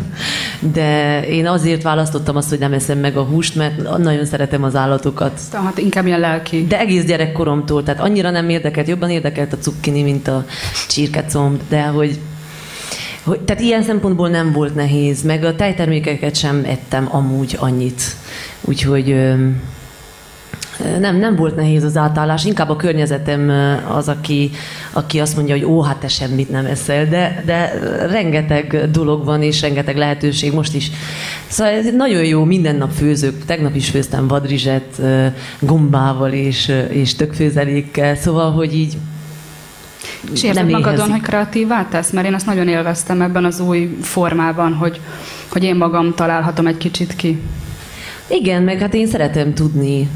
de 0.74 1.20
én 1.26 1.46
azért 1.46 1.82
választottam 1.82 2.36
azt, 2.36 2.48
hogy 2.48 2.58
nem 2.58 2.72
eszem 2.72 2.98
meg 2.98 3.16
a 3.16 3.22
húst, 3.22 3.54
mert 3.54 3.98
nagyon 3.98 4.24
szeretem 4.24 4.62
az 4.62 4.76
állatokat. 4.76 5.40
Tehát 5.50 5.78
inkább 5.78 6.06
ilyen 6.06 6.20
lelki. 6.20 6.66
De 6.66 6.78
egész 6.78 7.04
gyerekkoromtól, 7.04 7.82
tehát 7.82 8.00
annyira 8.00 8.30
nem 8.30 8.48
érdekelt, 8.48 8.88
jobban 8.88 9.10
érdekelt 9.10 9.52
a 9.52 9.58
cukkini, 9.58 10.02
mint 10.02 10.28
a 10.28 10.44
csirkecomb, 10.88 11.60
de 11.68 11.82
hogy 11.82 12.18
hogy, 13.22 13.40
tehát 13.40 13.62
ilyen 13.62 13.82
szempontból 13.82 14.28
nem 14.28 14.52
volt 14.52 14.74
nehéz, 14.74 15.22
meg 15.22 15.44
a 15.44 15.56
tejtermékeket 15.56 16.36
sem 16.36 16.64
ettem 16.64 17.08
amúgy 17.10 17.56
annyit. 17.58 18.02
Úgyhogy 18.60 19.16
nem, 20.98 21.16
nem 21.16 21.36
volt 21.36 21.56
nehéz 21.56 21.84
az 21.84 21.96
átállás, 21.96 22.44
inkább 22.44 22.68
a 22.68 22.76
környezetem 22.76 23.50
az, 23.88 24.08
aki, 24.08 24.50
aki 24.92 25.20
azt 25.20 25.36
mondja, 25.36 25.54
hogy 25.54 25.64
ó, 25.64 25.82
hát 25.82 25.96
te 25.96 26.08
semmit 26.08 26.50
nem 26.50 26.66
eszel, 26.66 27.06
de, 27.06 27.42
de 27.46 27.72
rengeteg 28.10 28.90
dolog 28.90 29.24
van, 29.24 29.42
és 29.42 29.60
rengeteg 29.60 29.96
lehetőség 29.96 30.52
most 30.52 30.74
is. 30.74 30.90
Szóval 31.46 31.72
ez 31.72 31.86
nagyon 31.96 32.24
jó, 32.24 32.44
minden 32.44 32.76
nap 32.76 32.90
főzök, 32.92 33.44
tegnap 33.44 33.74
is 33.74 33.90
főztem 33.90 34.28
vadrizset 34.28 35.00
gombával 35.60 36.32
és, 36.32 36.72
és 36.88 37.14
tökfőzelékkel, 37.14 38.14
szóval, 38.14 38.52
hogy 38.52 38.74
így 38.74 38.96
és 40.32 40.42
érzed 40.42 40.70
magadon, 40.70 41.10
hogy 41.10 41.20
kreatív 41.20 41.66
váltasz? 41.68 42.10
Mert 42.10 42.26
én 42.26 42.34
azt 42.34 42.46
nagyon 42.46 42.68
élveztem 42.68 43.20
ebben 43.20 43.44
az 43.44 43.60
új 43.60 43.96
formában, 44.00 44.74
hogy, 44.74 45.00
hogy 45.48 45.64
én 45.64 45.76
magam 45.76 46.14
találhatom 46.14 46.66
egy 46.66 46.76
kicsit 46.76 47.16
ki. 47.16 47.40
Igen, 48.34 48.62
meg 48.62 48.78
hát 48.78 48.94
én 48.94 49.06
szeretem 49.06 49.54
tudni, 49.54 50.08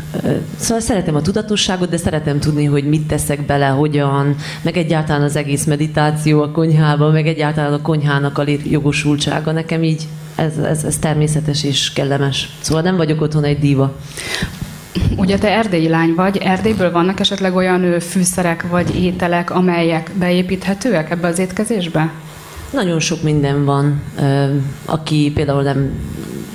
szóval 0.57 0.81
szeretem 0.81 1.15
a 1.15 1.21
tudatosságot, 1.21 1.89
de 1.89 1.97
szeretem 1.97 2.39
tudni, 2.39 2.65
hogy 2.65 2.85
mit 2.85 3.07
teszek 3.07 3.47
bele, 3.47 3.67
hogyan, 3.67 4.37
meg 4.63 4.77
egyáltalán 4.77 5.23
az 5.23 5.37
egész 5.37 5.65
meditáció 5.65 6.43
a 6.43 6.51
konyhában, 6.51 7.13
meg 7.13 7.27
egyáltalán 7.27 7.73
a 7.73 7.83
konyhának 7.83 8.39
a 8.39 8.45
jogosultsága. 8.65 9.53
Nekem 9.53 9.83
így 9.83 10.03
ez, 10.35 10.59
ez, 10.59 10.85
ez 10.85 10.99
természetes 10.99 11.65
és 11.65 11.93
kellemes. 11.93 12.49
Szóval 12.61 12.83
nem 12.83 12.97
vagyok 12.97 13.21
otthon 13.21 13.45
egy 13.45 13.59
díva. 13.59 13.97
Ugye 15.17 15.39
te 15.39 15.49
erdélyi 15.49 15.89
lány 15.89 16.15
vagy, 16.15 16.37
Erdélyből 16.37 16.91
vannak 16.91 17.21
esetleg 17.21 17.55
olyan 17.55 18.01
fűszerek 18.01 18.69
vagy 18.71 19.03
ételek, 19.03 19.51
amelyek 19.51 20.11
beépíthetőek 20.19 21.11
ebbe 21.11 21.29
az 21.29 21.39
étkezésbe? 21.39 22.13
Nagyon 22.71 23.01
sok 23.01 23.23
minden 23.23 23.65
van. 23.65 24.03
Aki 24.85 25.33
például 25.35 25.63
nem 25.63 25.91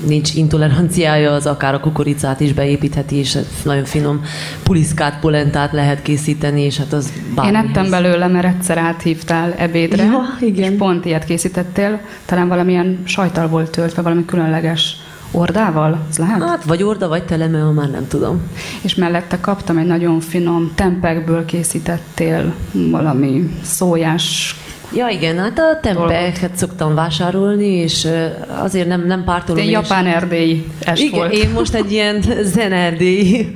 nincs 0.07 0.33
intoleranciája, 0.35 1.31
az 1.31 1.45
akár 1.45 1.73
a 1.73 1.79
kukoricát 1.79 2.39
is 2.39 2.53
beépítheti, 2.53 3.15
és 3.15 3.37
nagyon 3.63 3.85
finom 3.85 4.21
puliszkát, 4.63 5.19
polentát 5.19 5.71
lehet 5.71 6.01
készíteni, 6.01 6.61
és 6.61 6.77
hát 6.77 6.93
az 6.93 7.13
bármihez. 7.35 7.63
Én 7.63 7.69
ettem 7.69 7.89
belőle, 7.89 8.27
mert 8.27 8.45
egyszer 8.45 8.77
áthívtál 8.77 9.53
ebédre, 9.53 10.03
ja, 10.03 10.21
igen. 10.39 10.71
és 10.71 10.77
pont 10.77 11.05
ilyet 11.05 11.25
készítettél, 11.25 11.99
talán 12.25 12.47
valamilyen 12.47 12.99
sajtal 13.03 13.47
volt 13.47 13.69
töltve, 13.69 14.01
valami 14.01 14.25
különleges 14.25 14.95
Ordával? 15.31 16.05
Az 16.09 16.17
lehet? 16.17 16.43
Hát, 16.43 16.63
vagy 16.63 16.83
orda, 16.83 17.07
vagy 17.07 17.23
teleme, 17.23 17.63
már 17.63 17.89
nem 17.89 18.07
tudom. 18.07 18.41
És 18.81 18.95
mellette 18.95 19.39
kaptam 19.39 19.77
egy 19.77 19.85
nagyon 19.85 20.19
finom 20.19 20.71
tempekből 20.75 21.45
készítettél 21.45 22.53
valami 22.71 23.49
szójás 23.61 24.55
Ja 24.93 25.07
igen, 25.07 25.37
hát 25.37 25.59
a 25.59 25.79
tempeket 25.81 26.55
szoktam 26.55 26.95
vásárolni, 26.95 27.67
és 27.67 28.07
azért 28.47 28.87
nem, 28.87 29.05
nem 29.05 29.23
pártolom. 29.23 29.63
Én 29.63 29.69
japán 29.69 30.05
erdély 30.05 30.65
es 30.79 30.99
igen, 30.99 31.19
volt. 31.19 31.33
Én 31.33 31.49
most 31.49 31.73
egy 31.73 31.91
ilyen 31.91 32.23
zen 32.55 32.71
erdély 32.71 33.51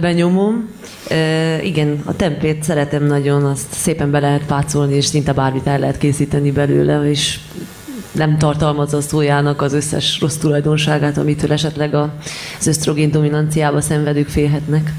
benyomom. 0.00 0.68
igen, 1.62 2.02
a 2.04 2.16
tempét 2.16 2.62
szeretem 2.62 3.04
nagyon, 3.06 3.44
azt 3.44 3.72
szépen 3.72 4.10
be 4.10 4.18
lehet 4.18 4.46
pácolni, 4.46 4.94
és 4.94 5.04
szinte 5.04 5.32
bármit 5.32 5.66
el 5.66 5.78
lehet 5.78 5.98
készíteni 5.98 6.50
belőle, 6.50 7.10
és 7.10 7.38
nem 8.12 8.38
tartalmazza 8.38 8.96
a 8.96 9.00
szójának 9.00 9.62
az 9.62 9.72
összes 9.72 10.20
rossz 10.20 10.36
tulajdonságát, 10.36 11.18
amitől 11.18 11.52
esetleg 11.52 11.94
az 11.94 12.66
ösztrogén 12.66 13.10
dominanciába 13.10 13.80
szenvedők 13.80 14.28
félhetnek. 14.28 14.92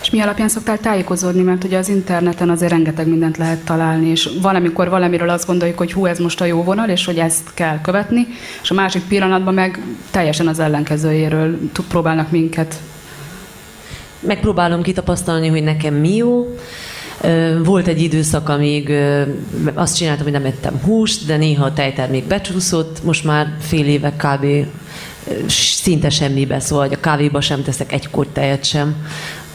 És 0.00 0.10
mi 0.10 0.20
alapján 0.20 0.48
szoktál 0.48 0.78
tájékozódni, 0.78 1.42
mert 1.42 1.64
ugye 1.64 1.78
az 1.78 1.88
interneten 1.88 2.50
azért 2.50 2.70
rengeteg 2.70 3.06
mindent 3.08 3.36
lehet 3.36 3.64
találni, 3.64 4.08
és 4.08 4.30
valamikor 4.42 4.88
valamiről 4.88 5.28
azt 5.28 5.46
gondoljuk, 5.46 5.78
hogy 5.78 5.92
hú, 5.92 6.06
ez 6.06 6.18
most 6.18 6.40
a 6.40 6.44
jó 6.44 6.62
vonal, 6.62 6.88
és 6.88 7.04
hogy 7.04 7.18
ezt 7.18 7.54
kell 7.54 7.80
követni, 7.80 8.26
és 8.62 8.70
a 8.70 8.74
másik 8.74 9.02
pillanatban 9.02 9.54
meg 9.54 9.82
teljesen 10.10 10.46
az 10.48 10.58
ellenkezőjéről 10.58 11.58
próbálnak 11.88 12.30
minket. 12.30 12.80
Megpróbálom 14.20 14.82
kitapasztalni, 14.82 15.48
hogy 15.48 15.62
nekem 15.62 15.94
mi 15.94 16.16
jó, 16.16 16.56
volt 17.64 17.86
egy 17.86 18.02
időszak, 18.02 18.48
amíg 18.48 18.92
azt 19.74 19.96
csináltam, 19.96 20.22
hogy 20.22 20.32
nem 20.32 20.44
ettem 20.44 20.80
húst, 20.84 21.26
de 21.26 21.36
néha 21.36 21.64
a 21.64 21.72
tejtermék 21.72 22.24
becsúszott, 22.24 23.04
most 23.04 23.24
már 23.24 23.46
fél 23.60 23.86
éve 23.86 24.12
kb. 24.16 24.46
szinte 25.46 26.10
semmibe, 26.10 26.60
szóval 26.60 26.88
a 26.92 27.00
kávéba 27.00 27.40
sem 27.40 27.62
teszek 27.62 27.92
egy 27.92 28.08
tejet 28.32 28.64
sem. 28.64 28.94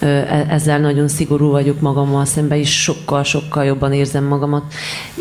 E, 0.05 0.45
ezzel 0.49 0.79
nagyon 0.79 1.07
szigorú 1.07 1.49
vagyok 1.49 1.79
magammal 1.79 2.25
szemben, 2.25 2.57
és 2.57 2.81
sokkal-sokkal 2.81 3.65
jobban 3.65 3.93
érzem 3.93 4.23
magamat. 4.23 4.73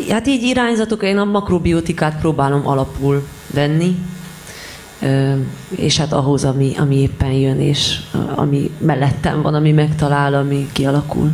Hát 0.09 0.27
így 0.27 0.43
irányzatok, 0.43 1.03
én 1.03 1.17
a 1.17 1.23
makrobiotikát 1.23 2.19
próbálom 2.19 2.67
alapul 2.67 3.27
venni, 3.53 3.95
és 5.69 5.97
hát 5.97 6.13
ahhoz, 6.13 6.43
ami, 6.43 6.73
ami 6.77 6.95
éppen 6.95 7.31
jön, 7.31 7.59
és 7.59 7.99
ami 8.35 8.71
mellettem 8.77 9.41
van, 9.41 9.53
ami 9.53 9.71
megtalál, 9.71 10.33
ami 10.33 10.67
kialakul. 10.71 11.31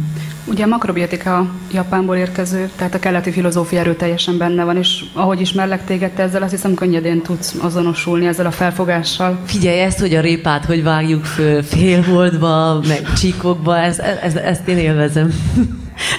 Ugye 0.51 0.63
a 0.63 0.67
makrobiotika 0.67 1.51
Japánból 1.71 2.15
érkező, 2.15 2.69
tehát 2.75 2.93
a 2.93 2.99
keleti 2.99 3.31
filozófia 3.31 3.79
erőteljesen 3.79 4.37
benne 4.37 4.63
van, 4.63 4.77
és 4.77 5.03
ahogy 5.13 5.41
ismerlek 5.41 5.85
téged, 5.85 6.11
te 6.11 6.23
ezzel 6.23 6.41
azt 6.41 6.51
hiszem 6.51 6.73
könnyedén 6.73 7.21
tudsz 7.21 7.55
azonosulni 7.61 8.27
ezzel 8.27 8.45
a 8.45 8.51
felfogással. 8.51 9.39
Figyelj 9.45 9.79
ezt, 9.79 9.99
hogy 9.99 10.15
a 10.15 10.21
répát 10.21 10.65
hogy 10.65 10.83
vágjuk 10.83 11.25
föl 11.25 11.63
félholdba, 11.63 12.81
meg 12.87 13.13
csíkokba, 13.13 13.77
ez, 13.77 13.99
ez, 13.99 14.35
ezt 14.35 14.67
én 14.67 14.77
élvezem. 14.77 15.33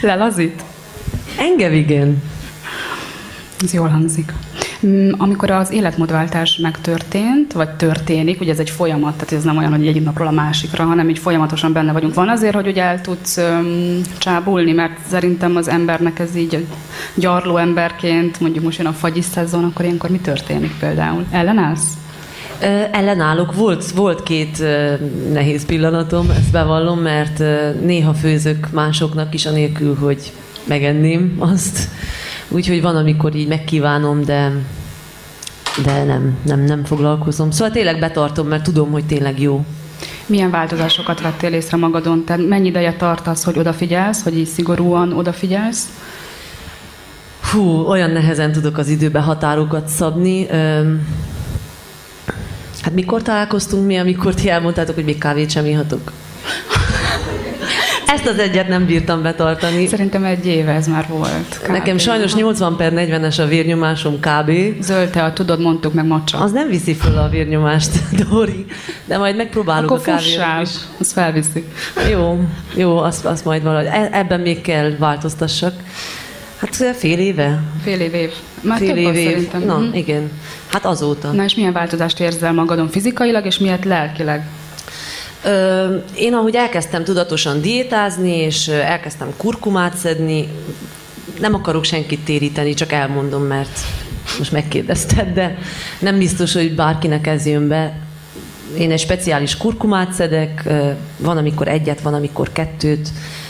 Lelazít? 0.01 0.63
Engem 1.39 1.73
igen. 1.73 2.23
Ez 3.65 3.73
jól 3.73 3.89
hangzik. 3.89 4.33
Mm, 4.87 5.11
amikor 5.17 5.51
az 5.51 5.73
életmódváltás 5.73 6.57
megtörtént, 6.57 7.53
vagy 7.53 7.71
történik, 7.71 8.41
ugye 8.41 8.53
ez 8.53 8.59
egy 8.59 8.71
folyamat, 8.71 9.15
tehát 9.15 9.33
ez 9.33 9.45
nem 9.45 9.57
olyan, 9.57 9.71
hogy 9.71 9.87
egy 9.87 10.03
napról 10.03 10.27
a 10.27 10.31
másikra, 10.31 10.85
hanem 10.85 11.09
így 11.09 11.19
folyamatosan 11.19 11.73
benne 11.73 11.93
vagyunk. 11.93 12.15
Van 12.15 12.29
azért, 12.29 12.55
hogy 12.55 12.67
ugye 12.67 12.83
el 12.83 13.01
tudsz 13.01 13.37
um, 13.37 14.01
csábulni, 14.19 14.73
mert 14.73 14.99
szerintem 15.09 15.57
az 15.57 15.69
embernek 15.69 16.19
ez 16.19 16.37
így 16.37 16.67
gyarló 17.15 17.57
emberként, 17.57 18.41
mondjuk 18.41 18.65
most 18.65 18.79
jön 18.79 18.87
a 18.87 18.93
fagyis 18.93 19.25
szezon, 19.25 19.65
akkor 19.65 19.85
ilyenkor 19.85 20.11
mi 20.11 20.19
történik 20.19 20.73
például? 20.79 21.25
Ellenállsz? 21.31 21.97
Ellenállok. 22.93 23.55
Volt, 23.55 23.91
volt 23.91 24.23
két 24.23 24.65
nehéz 25.33 25.67
pillanatom, 25.67 26.31
ezt 26.31 26.53
bevallom, 26.53 26.99
mert 26.99 27.43
néha 27.85 28.15
főzök 28.15 28.69
másoknak 28.73 29.35
is, 29.35 29.47
anélkül, 29.47 29.97
hogy 29.97 30.33
megenném 30.65 31.37
azt. 31.39 31.89
Úgyhogy 32.53 32.83
van, 32.83 32.97
amikor 32.97 33.35
így 33.35 33.49
megkívánom, 33.49 34.25
de, 34.25 34.53
de 35.85 36.05
nem, 36.05 36.37
nem, 36.43 36.61
nem 36.61 36.85
foglalkozom. 36.85 37.51
Szóval 37.51 37.73
tényleg 37.73 37.99
betartom, 37.99 38.49
mert 38.49 38.63
tudom, 38.63 38.91
hogy 38.91 39.05
tényleg 39.05 39.41
jó. 39.41 39.65
Milyen 40.27 40.51
változásokat 40.51 41.21
vettél 41.21 41.53
észre 41.53 41.77
magadon? 41.77 42.25
Tehát 42.25 42.49
mennyi 42.49 42.69
ideje 42.69 42.93
tart 42.93 43.27
az, 43.27 43.45
hogy 43.45 43.59
odafigyelsz, 43.59 44.23
hogy 44.23 44.39
így 44.39 44.47
szigorúan 44.47 45.13
odafigyelsz? 45.13 45.89
Hú, 47.51 47.61
olyan 47.89 48.11
nehezen 48.11 48.53
tudok 48.53 48.79
az 48.79 48.89
időbe 48.89 49.21
határokat 49.21 49.89
szabni. 49.89 50.47
Hát 52.83 52.95
mikor 52.95 53.23
találkoztunk 53.23 53.87
mi, 53.87 53.99
amikor 53.99 54.35
ti 54.35 54.49
elmondtátok, 54.49 54.95
hogy 54.95 55.05
még 55.05 55.19
kávét 55.19 55.51
sem 55.51 55.67
ihatok? 55.67 56.13
Ezt 58.13 58.27
az 58.27 58.39
egyet 58.39 58.69
nem 58.69 58.87
bírtam 58.87 59.23
betartani. 59.23 59.87
Szerintem 59.87 60.25
egy 60.25 60.47
éve 60.47 60.73
ez 60.73 60.87
már 60.87 61.07
volt. 61.09 61.61
Kb. 61.63 61.71
Nekem 61.71 61.99
sajnos 61.99 62.35
80 62.35 62.77
per 62.77 62.93
40-es 62.95 63.41
a 63.41 63.47
vérnyomásom 63.47 64.21
kb. 64.21 64.53
Zöldte, 64.81 65.25
a 65.25 65.33
tudod, 65.33 65.61
mondtuk 65.61 65.93
meg 65.93 66.07
macsa. 66.07 66.39
Az 66.39 66.53
nem 66.53 66.69
viszi 66.69 66.95
föl 66.95 67.19
a 67.19 67.29
vérnyomást, 67.29 67.91
Dori. 68.29 68.67
De 69.05 69.19
majd 69.19 69.37
megpróbálok 69.37 69.91
Akkor 69.91 69.99
a 69.99 70.03
kávét 70.03 70.63
is. 70.63 70.71
Az 70.99 71.13
felviszi. 71.13 71.65
Jó, 72.11 72.41
jó, 72.75 72.99
azt, 72.99 73.25
azt 73.25 73.45
majd 73.45 73.63
valahogy. 73.63 73.87
E, 73.87 74.09
ebben 74.13 74.41
még 74.41 74.61
kell 74.61 74.91
változtassak. 74.99 75.75
Hát 76.57 76.97
fél 76.97 77.19
éve? 77.19 77.63
Fél 77.83 78.01
év 78.01 78.15
év. 78.15 78.33
Már 78.61 78.79
fél 78.79 78.97
év, 78.97 79.15
év. 79.15 79.29
Szerintem. 79.29 79.63
Na, 79.63 79.77
uh-huh. 79.77 79.97
igen. 79.97 80.31
Hát 80.67 80.85
azóta. 80.85 81.33
Na 81.33 81.45
és 81.45 81.55
milyen 81.55 81.73
változást 81.73 82.21
érzel 82.21 82.53
magadon 82.53 82.89
fizikailag, 82.89 83.47
és 83.47 83.59
miért 83.59 83.85
lelkileg? 83.85 84.47
Én 86.17 86.35
ahogy 86.35 86.55
elkezdtem 86.55 87.05
tudatosan 87.05 87.61
diétázni, 87.61 88.37
és 88.37 88.69
elkezdtem 88.69 89.33
kurkumát 89.37 89.97
szedni, 89.97 90.49
nem 91.41 91.55
akarok 91.55 91.85
senkit 91.85 92.25
téríteni, 92.25 92.75
csak 92.75 92.93
elmondom, 92.93 93.43
mert 93.43 93.79
most 94.39 94.53
megkérdezted, 94.53 95.35
de 95.35 95.59
nem 95.99 96.19
biztos, 96.19 96.53
hogy 96.53 96.75
bárkinek 96.75 97.27
ez 97.27 97.47
jön 97.47 97.69
be. 97.69 97.93
Én 98.79 98.91
egy 98.91 98.99
speciális 98.99 99.57
kurkumát 99.57 100.13
szedek, 100.13 100.69
van, 101.17 101.37
amikor 101.37 101.69
egyet, 101.69 102.01
van, 102.01 102.15
amikor 102.15 102.53
kettőt, 102.53 103.09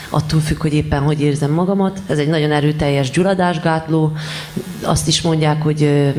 attól 0.09 0.39
függ, 0.39 0.61
hogy 0.61 0.73
éppen 0.73 1.01
hogy 1.01 1.21
érzem 1.21 1.51
magamat. 1.51 1.99
Ez 2.07 2.17
egy 2.17 2.27
nagyon 2.27 2.51
erőteljes 2.51 3.09
gyulladásgátló. 3.09 4.11
Azt 4.81 5.07
is 5.07 5.21
mondják, 5.21 5.61
hogy, 5.61 6.11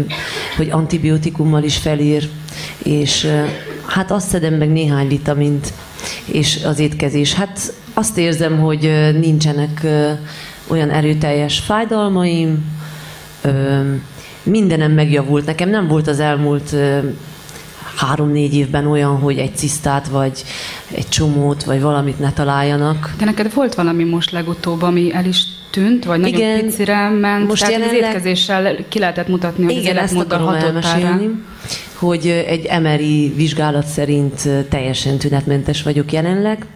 hogy 0.56 0.70
antibiotikummal 0.70 1.62
is 1.62 1.76
felír, 1.76 2.28
és 2.78 3.28
Hát 3.86 4.10
azt 4.10 4.28
szedem 4.28 4.54
meg 4.54 4.68
néhány 4.68 5.08
vitamint, 5.08 5.72
és 6.24 6.64
az 6.64 6.78
étkezés. 6.78 7.34
Hát 7.34 7.72
azt 7.94 8.18
érzem, 8.18 8.58
hogy 8.58 9.12
nincsenek 9.20 9.86
olyan 10.66 10.90
erőteljes 10.90 11.58
fájdalmaim, 11.58 12.64
mindenem 14.42 14.92
megjavult. 14.92 15.46
Nekem 15.46 15.68
nem 15.68 15.86
volt 15.86 16.08
az 16.08 16.20
elmúlt 16.20 16.76
három-négy 17.96 18.54
évben 18.54 18.86
olyan, 18.86 19.18
hogy 19.18 19.38
egy 19.38 19.56
cisztát, 19.56 20.08
vagy 20.08 20.44
egy 20.94 21.08
csomót, 21.08 21.64
vagy 21.64 21.80
valamit 21.80 22.18
ne 22.18 22.32
találjanak. 22.32 23.14
De 23.18 23.24
neked 23.24 23.54
volt 23.54 23.74
valami 23.74 24.04
most 24.04 24.30
legutóbb, 24.30 24.82
ami 24.82 25.14
el 25.14 25.24
is 25.24 25.44
tűnt, 25.70 26.04
vagy 26.04 26.20
nagyon 26.20 26.40
igen, 26.40 26.66
picire 26.66 27.08
ment? 27.08 27.46
Most 27.46 27.60
Tehát 27.60 27.78
jelenleg... 27.78 28.02
az 28.02 28.08
étkezéssel 28.08 28.76
ki 28.88 28.98
lehetett 28.98 29.28
mutatni, 29.28 29.64
hogy 29.64 29.76
igen, 29.76 29.96
az 29.96 30.12
életmóddal 30.12 30.56
elmesélni, 30.56 31.30
hogy 32.04 32.28
egy 32.46 32.64
emeri 32.64 33.32
vizsgálat 33.36 33.86
szerint 33.86 34.48
teljesen 34.68 35.18
tünetmentes 35.18 35.82
vagyok 35.82 36.12
jelenleg. 36.12 36.66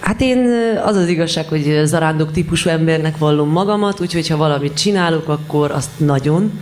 Hát 0.00 0.20
én 0.20 0.46
az 0.84 0.96
az 0.96 1.08
igazság, 1.08 1.48
hogy 1.48 1.80
zarándok 1.84 2.32
típusú 2.32 2.70
embernek 2.70 3.18
vallom 3.18 3.48
magamat, 3.48 4.00
úgyhogy 4.00 4.28
ha 4.28 4.36
valamit 4.36 4.74
csinálok, 4.74 5.28
akkor 5.28 5.70
azt 5.70 5.90
nagyon. 5.96 6.60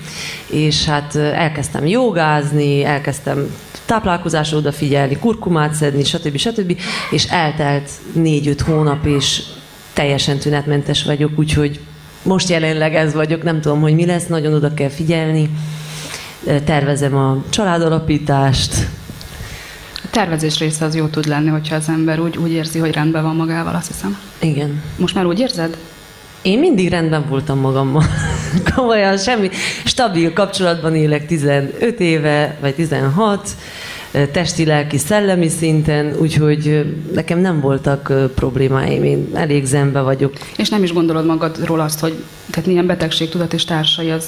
És 0.50 0.84
hát 0.84 1.16
elkezdtem 1.16 1.86
jogázni, 1.86 2.84
elkezdtem 2.84 3.54
táplálkozásra 3.86 4.56
odafigyelni, 4.56 5.18
kurkumát 5.18 5.74
szedni, 5.74 6.04
stb. 6.04 6.36
stb. 6.36 6.78
És 7.10 7.24
eltelt 7.24 7.90
négy-öt 8.12 8.60
hónap, 8.60 9.06
és 9.06 9.42
teljesen 9.92 10.38
tünetmentes 10.38 11.04
vagyok, 11.04 11.30
úgyhogy 11.36 11.80
most 12.22 12.48
jelenleg 12.48 12.94
ez 12.94 13.14
vagyok, 13.14 13.42
nem 13.42 13.60
tudom, 13.60 13.80
hogy 13.80 13.94
mi 13.94 14.06
lesz, 14.06 14.26
nagyon 14.26 14.54
oda 14.54 14.74
kell 14.74 14.88
figyelni. 14.88 15.50
Tervezem 16.64 17.16
a 17.16 17.42
családalapítást. 17.48 18.74
A 19.94 20.08
tervezés 20.10 20.58
része 20.58 20.84
az 20.84 20.94
jó 20.94 21.06
tud 21.06 21.26
lenni, 21.26 21.48
hogyha 21.48 21.74
az 21.74 21.88
ember 21.88 22.20
úgy, 22.20 22.36
úgy 22.36 22.50
érzi, 22.50 22.78
hogy 22.78 22.92
rendben 22.92 23.22
van 23.22 23.36
magával, 23.36 23.74
azt 23.74 23.86
hiszem. 23.86 24.18
Igen. 24.38 24.82
Most 24.96 25.14
már 25.14 25.26
úgy 25.26 25.40
érzed? 25.40 25.76
Én 26.42 26.58
mindig 26.58 26.88
rendben 26.88 27.24
voltam 27.28 27.58
magammal. 27.58 28.04
Komolyan, 28.74 29.16
semmi. 29.16 29.50
Stabil 29.84 30.32
kapcsolatban 30.32 30.94
élek 30.94 31.26
15 31.26 32.00
éve, 32.00 32.56
vagy 32.60 32.74
16, 32.74 33.48
testi, 34.32 34.64
lelki, 34.64 34.98
szellemi 34.98 35.48
szinten, 35.48 36.16
úgyhogy 36.20 36.94
nekem 37.14 37.38
nem 37.38 37.60
voltak 37.60 38.12
problémáim, 38.34 39.04
én 39.04 39.30
elég 39.34 39.64
zenbe 39.64 40.00
vagyok. 40.00 40.32
És 40.56 40.68
nem 40.68 40.82
is 40.82 40.92
gondolod 40.92 41.26
magadról 41.26 41.80
azt, 41.80 42.00
hogy 42.00 42.22
tehát 42.50 42.68
milyen 42.68 42.86
betegségtudat 42.86 43.52
és 43.52 43.64
társai 43.64 44.10
az 44.10 44.24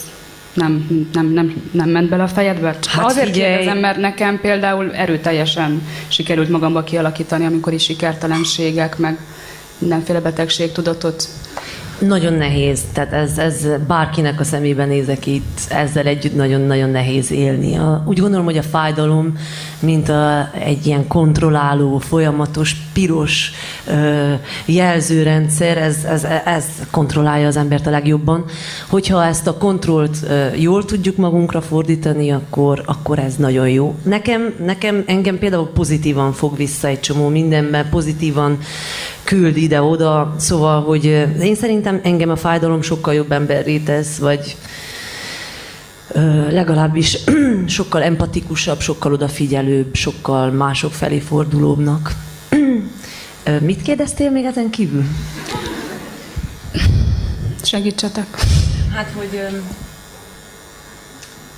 nem, 0.60 1.06
nem, 1.12 1.26
nem, 1.26 1.62
nem 1.70 1.88
ment 1.88 2.08
bele 2.08 2.22
a 2.22 2.28
fejedbe? 2.28 2.78
Csak 2.80 2.92
hát 2.92 3.04
azért 3.04 3.30
figyelj. 3.32 3.50
kérdezem, 3.50 3.78
mert 3.78 3.98
nekem 3.98 4.40
például 4.40 4.94
erőteljesen 4.94 5.82
sikerült 6.08 6.48
magamba 6.48 6.84
kialakítani, 6.84 7.46
amikor 7.46 7.72
is 7.72 7.82
sikertelenségek, 7.82 8.98
meg 8.98 9.18
mindenféle 9.78 10.20
betegségtudatot 10.20 11.28
nagyon 12.00 12.32
nehéz, 12.32 12.82
tehát 12.92 13.12
ez, 13.12 13.38
ez 13.38 13.66
bárkinek 13.86 14.40
a 14.40 14.44
szemében 14.44 14.88
nézek 14.88 15.26
itt, 15.26 15.60
ezzel 15.68 16.06
együtt 16.06 16.34
nagyon-nagyon 16.34 16.90
nehéz 16.90 17.30
élni. 17.30 17.76
A, 17.76 18.02
úgy 18.06 18.20
gondolom, 18.20 18.44
hogy 18.44 18.56
a 18.56 18.62
fájdalom, 18.62 19.36
mint 19.80 20.08
a, 20.08 20.50
egy 20.58 20.86
ilyen 20.86 21.06
kontrolláló, 21.06 21.98
folyamatos, 21.98 22.76
piros 22.92 23.50
ö, 23.86 24.32
jelzőrendszer, 24.64 25.78
ez, 25.78 26.04
ez, 26.04 26.26
ez 26.44 26.64
kontrollálja 26.90 27.46
az 27.46 27.56
embert 27.56 27.86
a 27.86 27.90
legjobban. 27.90 28.44
Hogyha 28.88 29.24
ezt 29.24 29.46
a 29.46 29.56
kontrollt 29.56 30.16
ö, 30.28 30.46
jól 30.54 30.84
tudjuk 30.84 31.16
magunkra 31.16 31.60
fordítani, 31.60 32.30
akkor, 32.30 32.82
akkor 32.86 33.18
ez 33.18 33.34
nagyon 33.36 33.68
jó. 33.68 33.94
Nekem, 34.02 34.54
nekem 34.64 35.02
engem 35.06 35.38
például 35.38 35.68
pozitívan 35.68 36.32
fog 36.32 36.56
vissza 36.56 36.88
egy 36.88 37.00
csomó 37.00 37.28
mindenben, 37.28 37.88
pozitívan 37.90 38.58
küld 39.30 39.56
ide-oda, 39.56 40.34
szóval, 40.38 40.82
hogy 40.82 41.04
én 41.40 41.54
szerintem 41.54 42.00
engem 42.02 42.30
a 42.30 42.36
fájdalom 42.36 42.82
sokkal 42.82 43.14
jobb 43.14 43.32
emberré 43.32 43.78
tesz, 43.78 44.18
vagy 44.18 44.56
legalábbis 46.50 47.18
sokkal 47.66 48.02
empatikusabb, 48.02 48.80
sokkal 48.80 49.12
odafigyelőbb, 49.12 49.94
sokkal 49.94 50.50
mások 50.50 50.92
felé 50.92 51.18
fordulóbbnak. 51.18 52.12
Mit 53.60 53.82
kérdeztél 53.82 54.30
még 54.30 54.44
ezen 54.44 54.70
kívül? 54.70 55.04
Segítsetek. 57.62 58.26
Hát, 58.94 59.12
hogy 59.16 59.40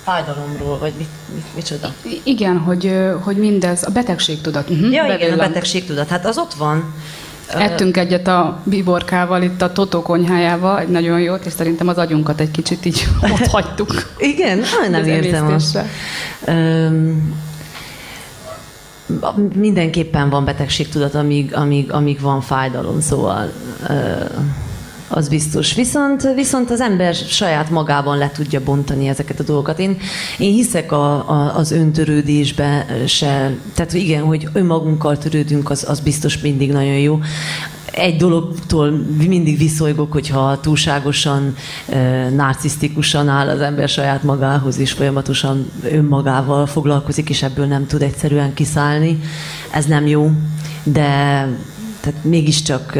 fájdalomról, 0.03 0.77
vagy 0.77 0.93
mit, 0.97 1.09
mit, 1.33 1.55
micsoda? 1.55 1.93
Igen, 2.23 2.57
hogy, 2.57 2.91
hogy 3.21 3.37
mindez, 3.37 3.83
a 3.83 3.89
betegségtudat. 3.91 4.69
Uh-huh. 4.69 4.91
Ja, 4.91 5.15
igen, 5.15 5.33
a 5.33 5.47
betegségtudat. 5.47 6.07
Hát 6.07 6.25
az 6.25 6.37
ott 6.37 6.53
van. 6.53 6.93
Ettünk 7.47 7.97
egyet 7.97 8.27
a 8.27 8.61
biborkával 8.63 9.41
itt 9.41 9.61
a 9.61 9.71
Totó 9.71 10.01
konyhájával, 10.01 10.79
egy 10.79 10.87
nagyon 10.87 11.19
jót, 11.19 11.45
és 11.45 11.53
szerintem 11.53 11.87
az 11.87 11.97
agyunkat 11.97 12.39
egy 12.39 12.51
kicsit 12.51 12.85
így 12.85 13.07
ott 13.33 13.47
hagytuk. 13.47 14.13
Igen? 14.17 14.59
Ah, 14.59 14.89
nem 14.89 15.05
értem 15.05 15.53
azt. 15.53 15.79
Um, 16.47 17.33
mindenképpen 19.55 20.29
van 20.29 20.45
betegségtudat, 20.45 21.15
amíg, 21.15 21.55
amíg, 21.55 21.91
amíg 21.91 22.21
van 22.21 22.41
fájdalom, 22.41 22.99
szóval 22.99 23.51
uh, 23.89 24.31
az 25.15 25.29
biztos. 25.29 25.73
Viszont, 25.73 26.33
viszont 26.35 26.71
az 26.71 26.81
ember 26.81 27.13
saját 27.13 27.69
magában 27.69 28.17
le 28.17 28.31
tudja 28.31 28.63
bontani 28.63 29.07
ezeket 29.07 29.39
a 29.39 29.43
dolgokat. 29.43 29.79
Én, 29.79 29.97
én 30.37 30.53
hiszek 30.53 30.91
a, 30.91 31.29
a, 31.29 31.55
az 31.55 31.71
öntörődésbe 31.71 32.85
se, 33.07 33.55
tehát 33.73 33.93
igen, 33.93 34.23
hogy 34.23 34.47
önmagunkkal 34.53 35.17
törődünk, 35.17 35.69
az, 35.69 35.85
az 35.89 35.99
biztos 35.99 36.39
mindig 36.39 36.71
nagyon 36.71 36.99
jó 36.99 37.19
egy 37.95 38.15
dologtól 38.15 38.91
mindig 39.17 39.57
viszolygok, 39.57 40.11
hogyha 40.11 40.59
túlságosan 40.59 41.55
e, 41.89 42.29
narcisztikusan 42.29 43.27
áll 43.27 43.49
az 43.49 43.61
ember 43.61 43.89
saját 43.89 44.23
magához, 44.23 44.79
és 44.79 44.91
folyamatosan 44.91 45.71
önmagával 45.83 46.65
foglalkozik, 46.65 47.29
és 47.29 47.43
ebből 47.43 47.65
nem 47.65 47.87
tud 47.87 48.01
egyszerűen 48.01 48.53
kiszállni. 48.53 49.19
Ez 49.71 49.85
nem 49.85 50.07
jó, 50.07 50.31
de 50.83 51.47
tehát 52.03 52.23
mégiscsak 52.23 52.97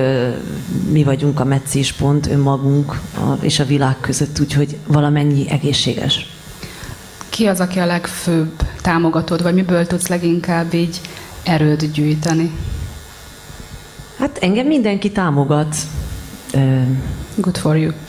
mi 0.92 1.04
vagyunk 1.04 1.39
a 1.39 1.44
meccéspont, 1.44 2.28
önmagunk 2.28 3.00
és 3.42 3.60
a 3.60 3.66
világ 3.66 3.96
között, 4.02 4.39
úgyhogy 4.39 4.78
valamennyi 4.88 5.50
egészséges. 5.50 6.28
Ki 7.30 7.48
az, 7.48 7.60
aki 7.60 7.80
a 7.80 7.86
legfőbb 7.86 8.52
támogatód, 8.82 9.42
vagy 9.42 9.54
miből 9.54 9.88
tudsz 9.88 10.08
leginkább 10.08 10.74
így 10.74 11.02
erőt 11.44 11.92
gyűjteni? 11.92 12.52
Hát 14.18 14.38
engem 14.38 14.68
mindenki 14.68 15.12
támogat. 15.12 15.76
Good 17.36 17.58
for 17.58 17.78
you. 17.78 17.92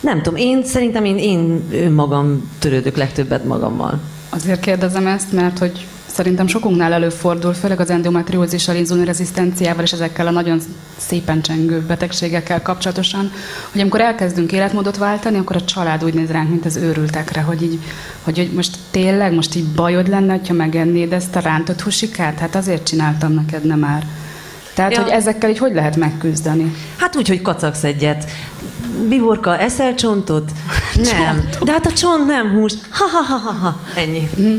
Nem 0.00 0.22
tudom, 0.22 0.36
én 0.36 0.64
szerintem 0.64 1.04
én, 1.04 1.18
én 1.18 1.64
önmagam 1.72 2.50
törődök 2.58 2.96
legtöbbet 2.96 3.44
magammal. 3.44 4.00
Azért 4.28 4.60
kérdezem 4.60 5.06
ezt, 5.06 5.32
mert 5.32 5.58
hogy 5.58 5.86
Szerintem 6.14 6.46
sokunknál 6.46 6.92
előfordul, 6.92 7.54
főleg 7.54 7.80
az 7.80 7.90
endometriózissal, 7.90 8.76
inzulinrezisztenciával 8.76 9.82
és 9.82 9.92
ezekkel 9.92 10.26
a 10.26 10.30
nagyon 10.30 10.60
szépen 10.96 11.42
csengő 11.42 11.80
betegségekkel 11.80 12.62
kapcsolatosan, 12.62 13.30
hogy 13.72 13.80
amikor 13.80 14.00
elkezdünk 14.00 14.52
életmódot 14.52 14.96
váltani, 14.96 15.38
akkor 15.38 15.56
a 15.56 15.64
család 15.64 16.04
úgy 16.04 16.14
néz 16.14 16.30
ránk, 16.30 16.48
mint 16.48 16.64
az 16.64 16.76
őrültekre, 16.76 17.40
hogy 17.40 17.62
így, 17.62 17.78
hogy, 18.22 18.36
hogy 18.36 18.50
most 18.52 18.76
tényleg, 18.90 19.32
most 19.32 19.54
így 19.54 19.66
bajod 19.66 20.08
lenne, 20.08 20.40
ha 20.46 20.52
megennéd 20.52 21.12
ezt 21.12 21.36
a 21.36 21.40
rántott 21.40 21.80
husikát? 21.80 22.38
Hát 22.38 22.54
azért 22.54 22.86
csináltam 22.86 23.32
neked, 23.32 23.64
nem 23.64 23.78
már. 23.78 24.06
Tehát, 24.74 24.92
ja. 24.92 25.02
hogy 25.02 25.10
ezekkel 25.10 25.50
így 25.50 25.58
hogy 25.58 25.74
lehet 25.74 25.96
megküzdeni? 25.96 26.74
Hát 26.96 27.16
úgy, 27.16 27.28
hogy 27.28 27.42
kacagsz 27.42 27.84
egyet. 27.84 28.30
Biborka, 29.08 29.58
eszel 29.58 29.94
csontot? 29.94 30.50
Nem. 30.94 31.04
Csontot. 31.34 31.64
De 31.64 31.72
hát 31.72 31.86
a 31.86 31.92
csont 31.92 32.26
nem 32.26 32.50
hús. 32.50 32.72
Ha, 32.90 33.04
ha, 33.04 33.22
ha, 33.22 33.36
ha, 33.36 33.52
ha. 33.52 33.80
Ennyi. 33.96 34.28
Mm. 34.40 34.58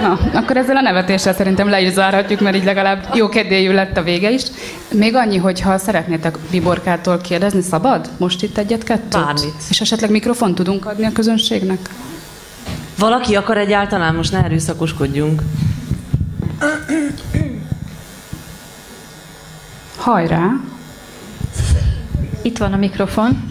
Na, 0.00 0.18
akkor 0.32 0.56
ezzel 0.56 0.76
a 0.76 0.80
nevetéssel 0.80 1.34
szerintem 1.34 1.68
le 1.68 1.80
is 1.80 1.92
zárhatjuk, 1.92 2.40
mert 2.40 2.56
így 2.56 2.64
legalább 2.64 3.06
jó 3.14 3.28
kedélyű 3.28 3.72
lett 3.72 3.96
a 3.96 4.02
vége 4.02 4.30
is. 4.30 4.42
Még 4.92 5.14
annyi, 5.14 5.36
hogy 5.36 5.60
ha 5.60 5.78
szeretnétek 5.78 6.38
Biborkától 6.50 7.18
kérdezni, 7.18 7.60
szabad? 7.60 8.10
Most 8.16 8.42
itt 8.42 8.58
egyet-kettőt? 8.58 9.24
Bármit. 9.24 9.54
És 9.70 9.80
esetleg 9.80 10.10
mikrofon 10.10 10.54
tudunk 10.54 10.86
adni 10.86 11.04
a 11.04 11.12
közönségnek? 11.12 11.78
Valaki 12.98 13.36
akar 13.36 13.58
egyáltalán, 13.58 14.14
most 14.14 14.32
ne 14.32 14.44
erőszakoskodjunk. 14.44 15.42
Hajrá! 19.96 20.50
Itt 22.42 22.58
van 22.58 22.72
a 22.72 22.76
mikrofon. 22.76 23.47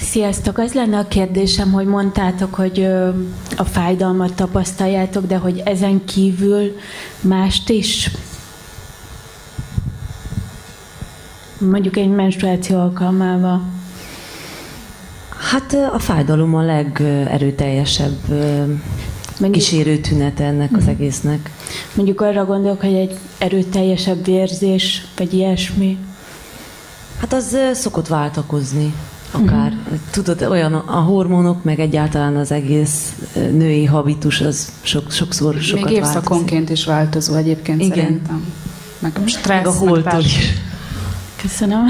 Sziasztok! 0.00 0.58
Az 0.58 0.72
lenne 0.72 0.98
a 0.98 1.08
kérdésem, 1.08 1.72
hogy 1.72 1.86
mondtátok, 1.86 2.54
hogy 2.54 2.88
a 3.56 3.64
fájdalmat 3.64 4.34
tapasztaljátok, 4.34 5.26
de 5.26 5.36
hogy 5.36 5.62
ezen 5.64 6.04
kívül 6.04 6.76
mást 7.20 7.68
is? 7.68 8.10
Mondjuk 11.58 11.96
egy 11.96 12.08
menstruáció 12.08 12.78
alkalmával. 12.78 13.62
Hát 15.50 15.76
a 15.92 15.98
fájdalom 15.98 16.54
a 16.54 16.62
legerőteljesebb 16.62 18.18
kísérő 19.50 19.98
tünete 19.98 20.44
ennek 20.44 20.70
az 20.72 20.82
mhm. 20.82 20.90
egésznek. 20.90 21.50
Mondjuk 21.94 22.20
arra 22.20 22.44
gondolok, 22.44 22.80
hogy 22.80 22.94
egy 22.94 23.16
erőteljesebb 23.38 24.24
vérzés, 24.24 25.06
vagy 25.16 25.34
ilyesmi. 25.34 25.98
Hát 27.20 27.32
az 27.32 27.56
szokott 27.72 28.08
váltakozni 28.08 28.94
akár. 29.30 29.72
Uh-huh. 29.72 29.98
Tudod, 30.10 30.42
olyan 30.42 30.74
a 30.74 31.00
hormonok, 31.00 31.64
meg 31.64 31.80
egyáltalán 31.80 32.36
az 32.36 32.52
egész 32.52 33.14
női 33.34 33.84
habitus, 33.84 34.40
az 34.40 34.72
sok, 34.80 35.12
sokszor 35.12 35.54
sokat 35.54 35.84
Még 35.84 35.92
évszakonként 35.92 36.70
is 36.70 36.84
változó 36.84 37.34
egyébként 37.34 37.82
Igen. 37.82 37.96
szerintem. 37.96 38.44
Meg 38.98 39.12
a 39.24 39.28
stressz, 39.28 39.64
meg 39.64 39.66
a 39.66 39.72
holtól 39.72 40.20
is. 40.20 40.52
Köszönöm. 41.42 41.86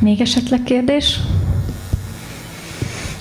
Még 0.00 0.20
esetleg 0.20 0.62
kérdés? 0.62 1.18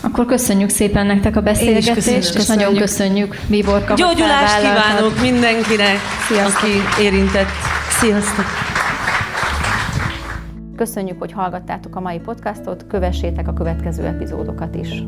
Akkor 0.01 0.25
köszönjük 0.25 0.69
szépen 0.69 1.05
nektek 1.05 1.35
a 1.35 1.41
beszélgetést, 1.41 2.07
és, 2.07 2.29
és 2.35 2.45
nagyon 2.45 2.75
köszönjük 2.75 3.39
Bíborka. 3.47 3.93
Gyógyulást 3.93 4.57
kívánok 4.57 5.21
mindenkinek, 5.21 5.97
Sziasztok. 6.27 6.61
aki 6.63 7.03
érintett. 7.03 7.49
Sziasztok! 7.99 8.45
Köszönjük, 10.77 11.19
hogy 11.19 11.31
hallgattátok 11.31 11.95
a 11.95 11.99
mai 11.99 12.19
podcastot, 12.19 12.87
kövessétek 12.87 13.47
a 13.47 13.53
következő 13.53 14.05
epizódokat 14.05 14.75
is. 14.75 15.03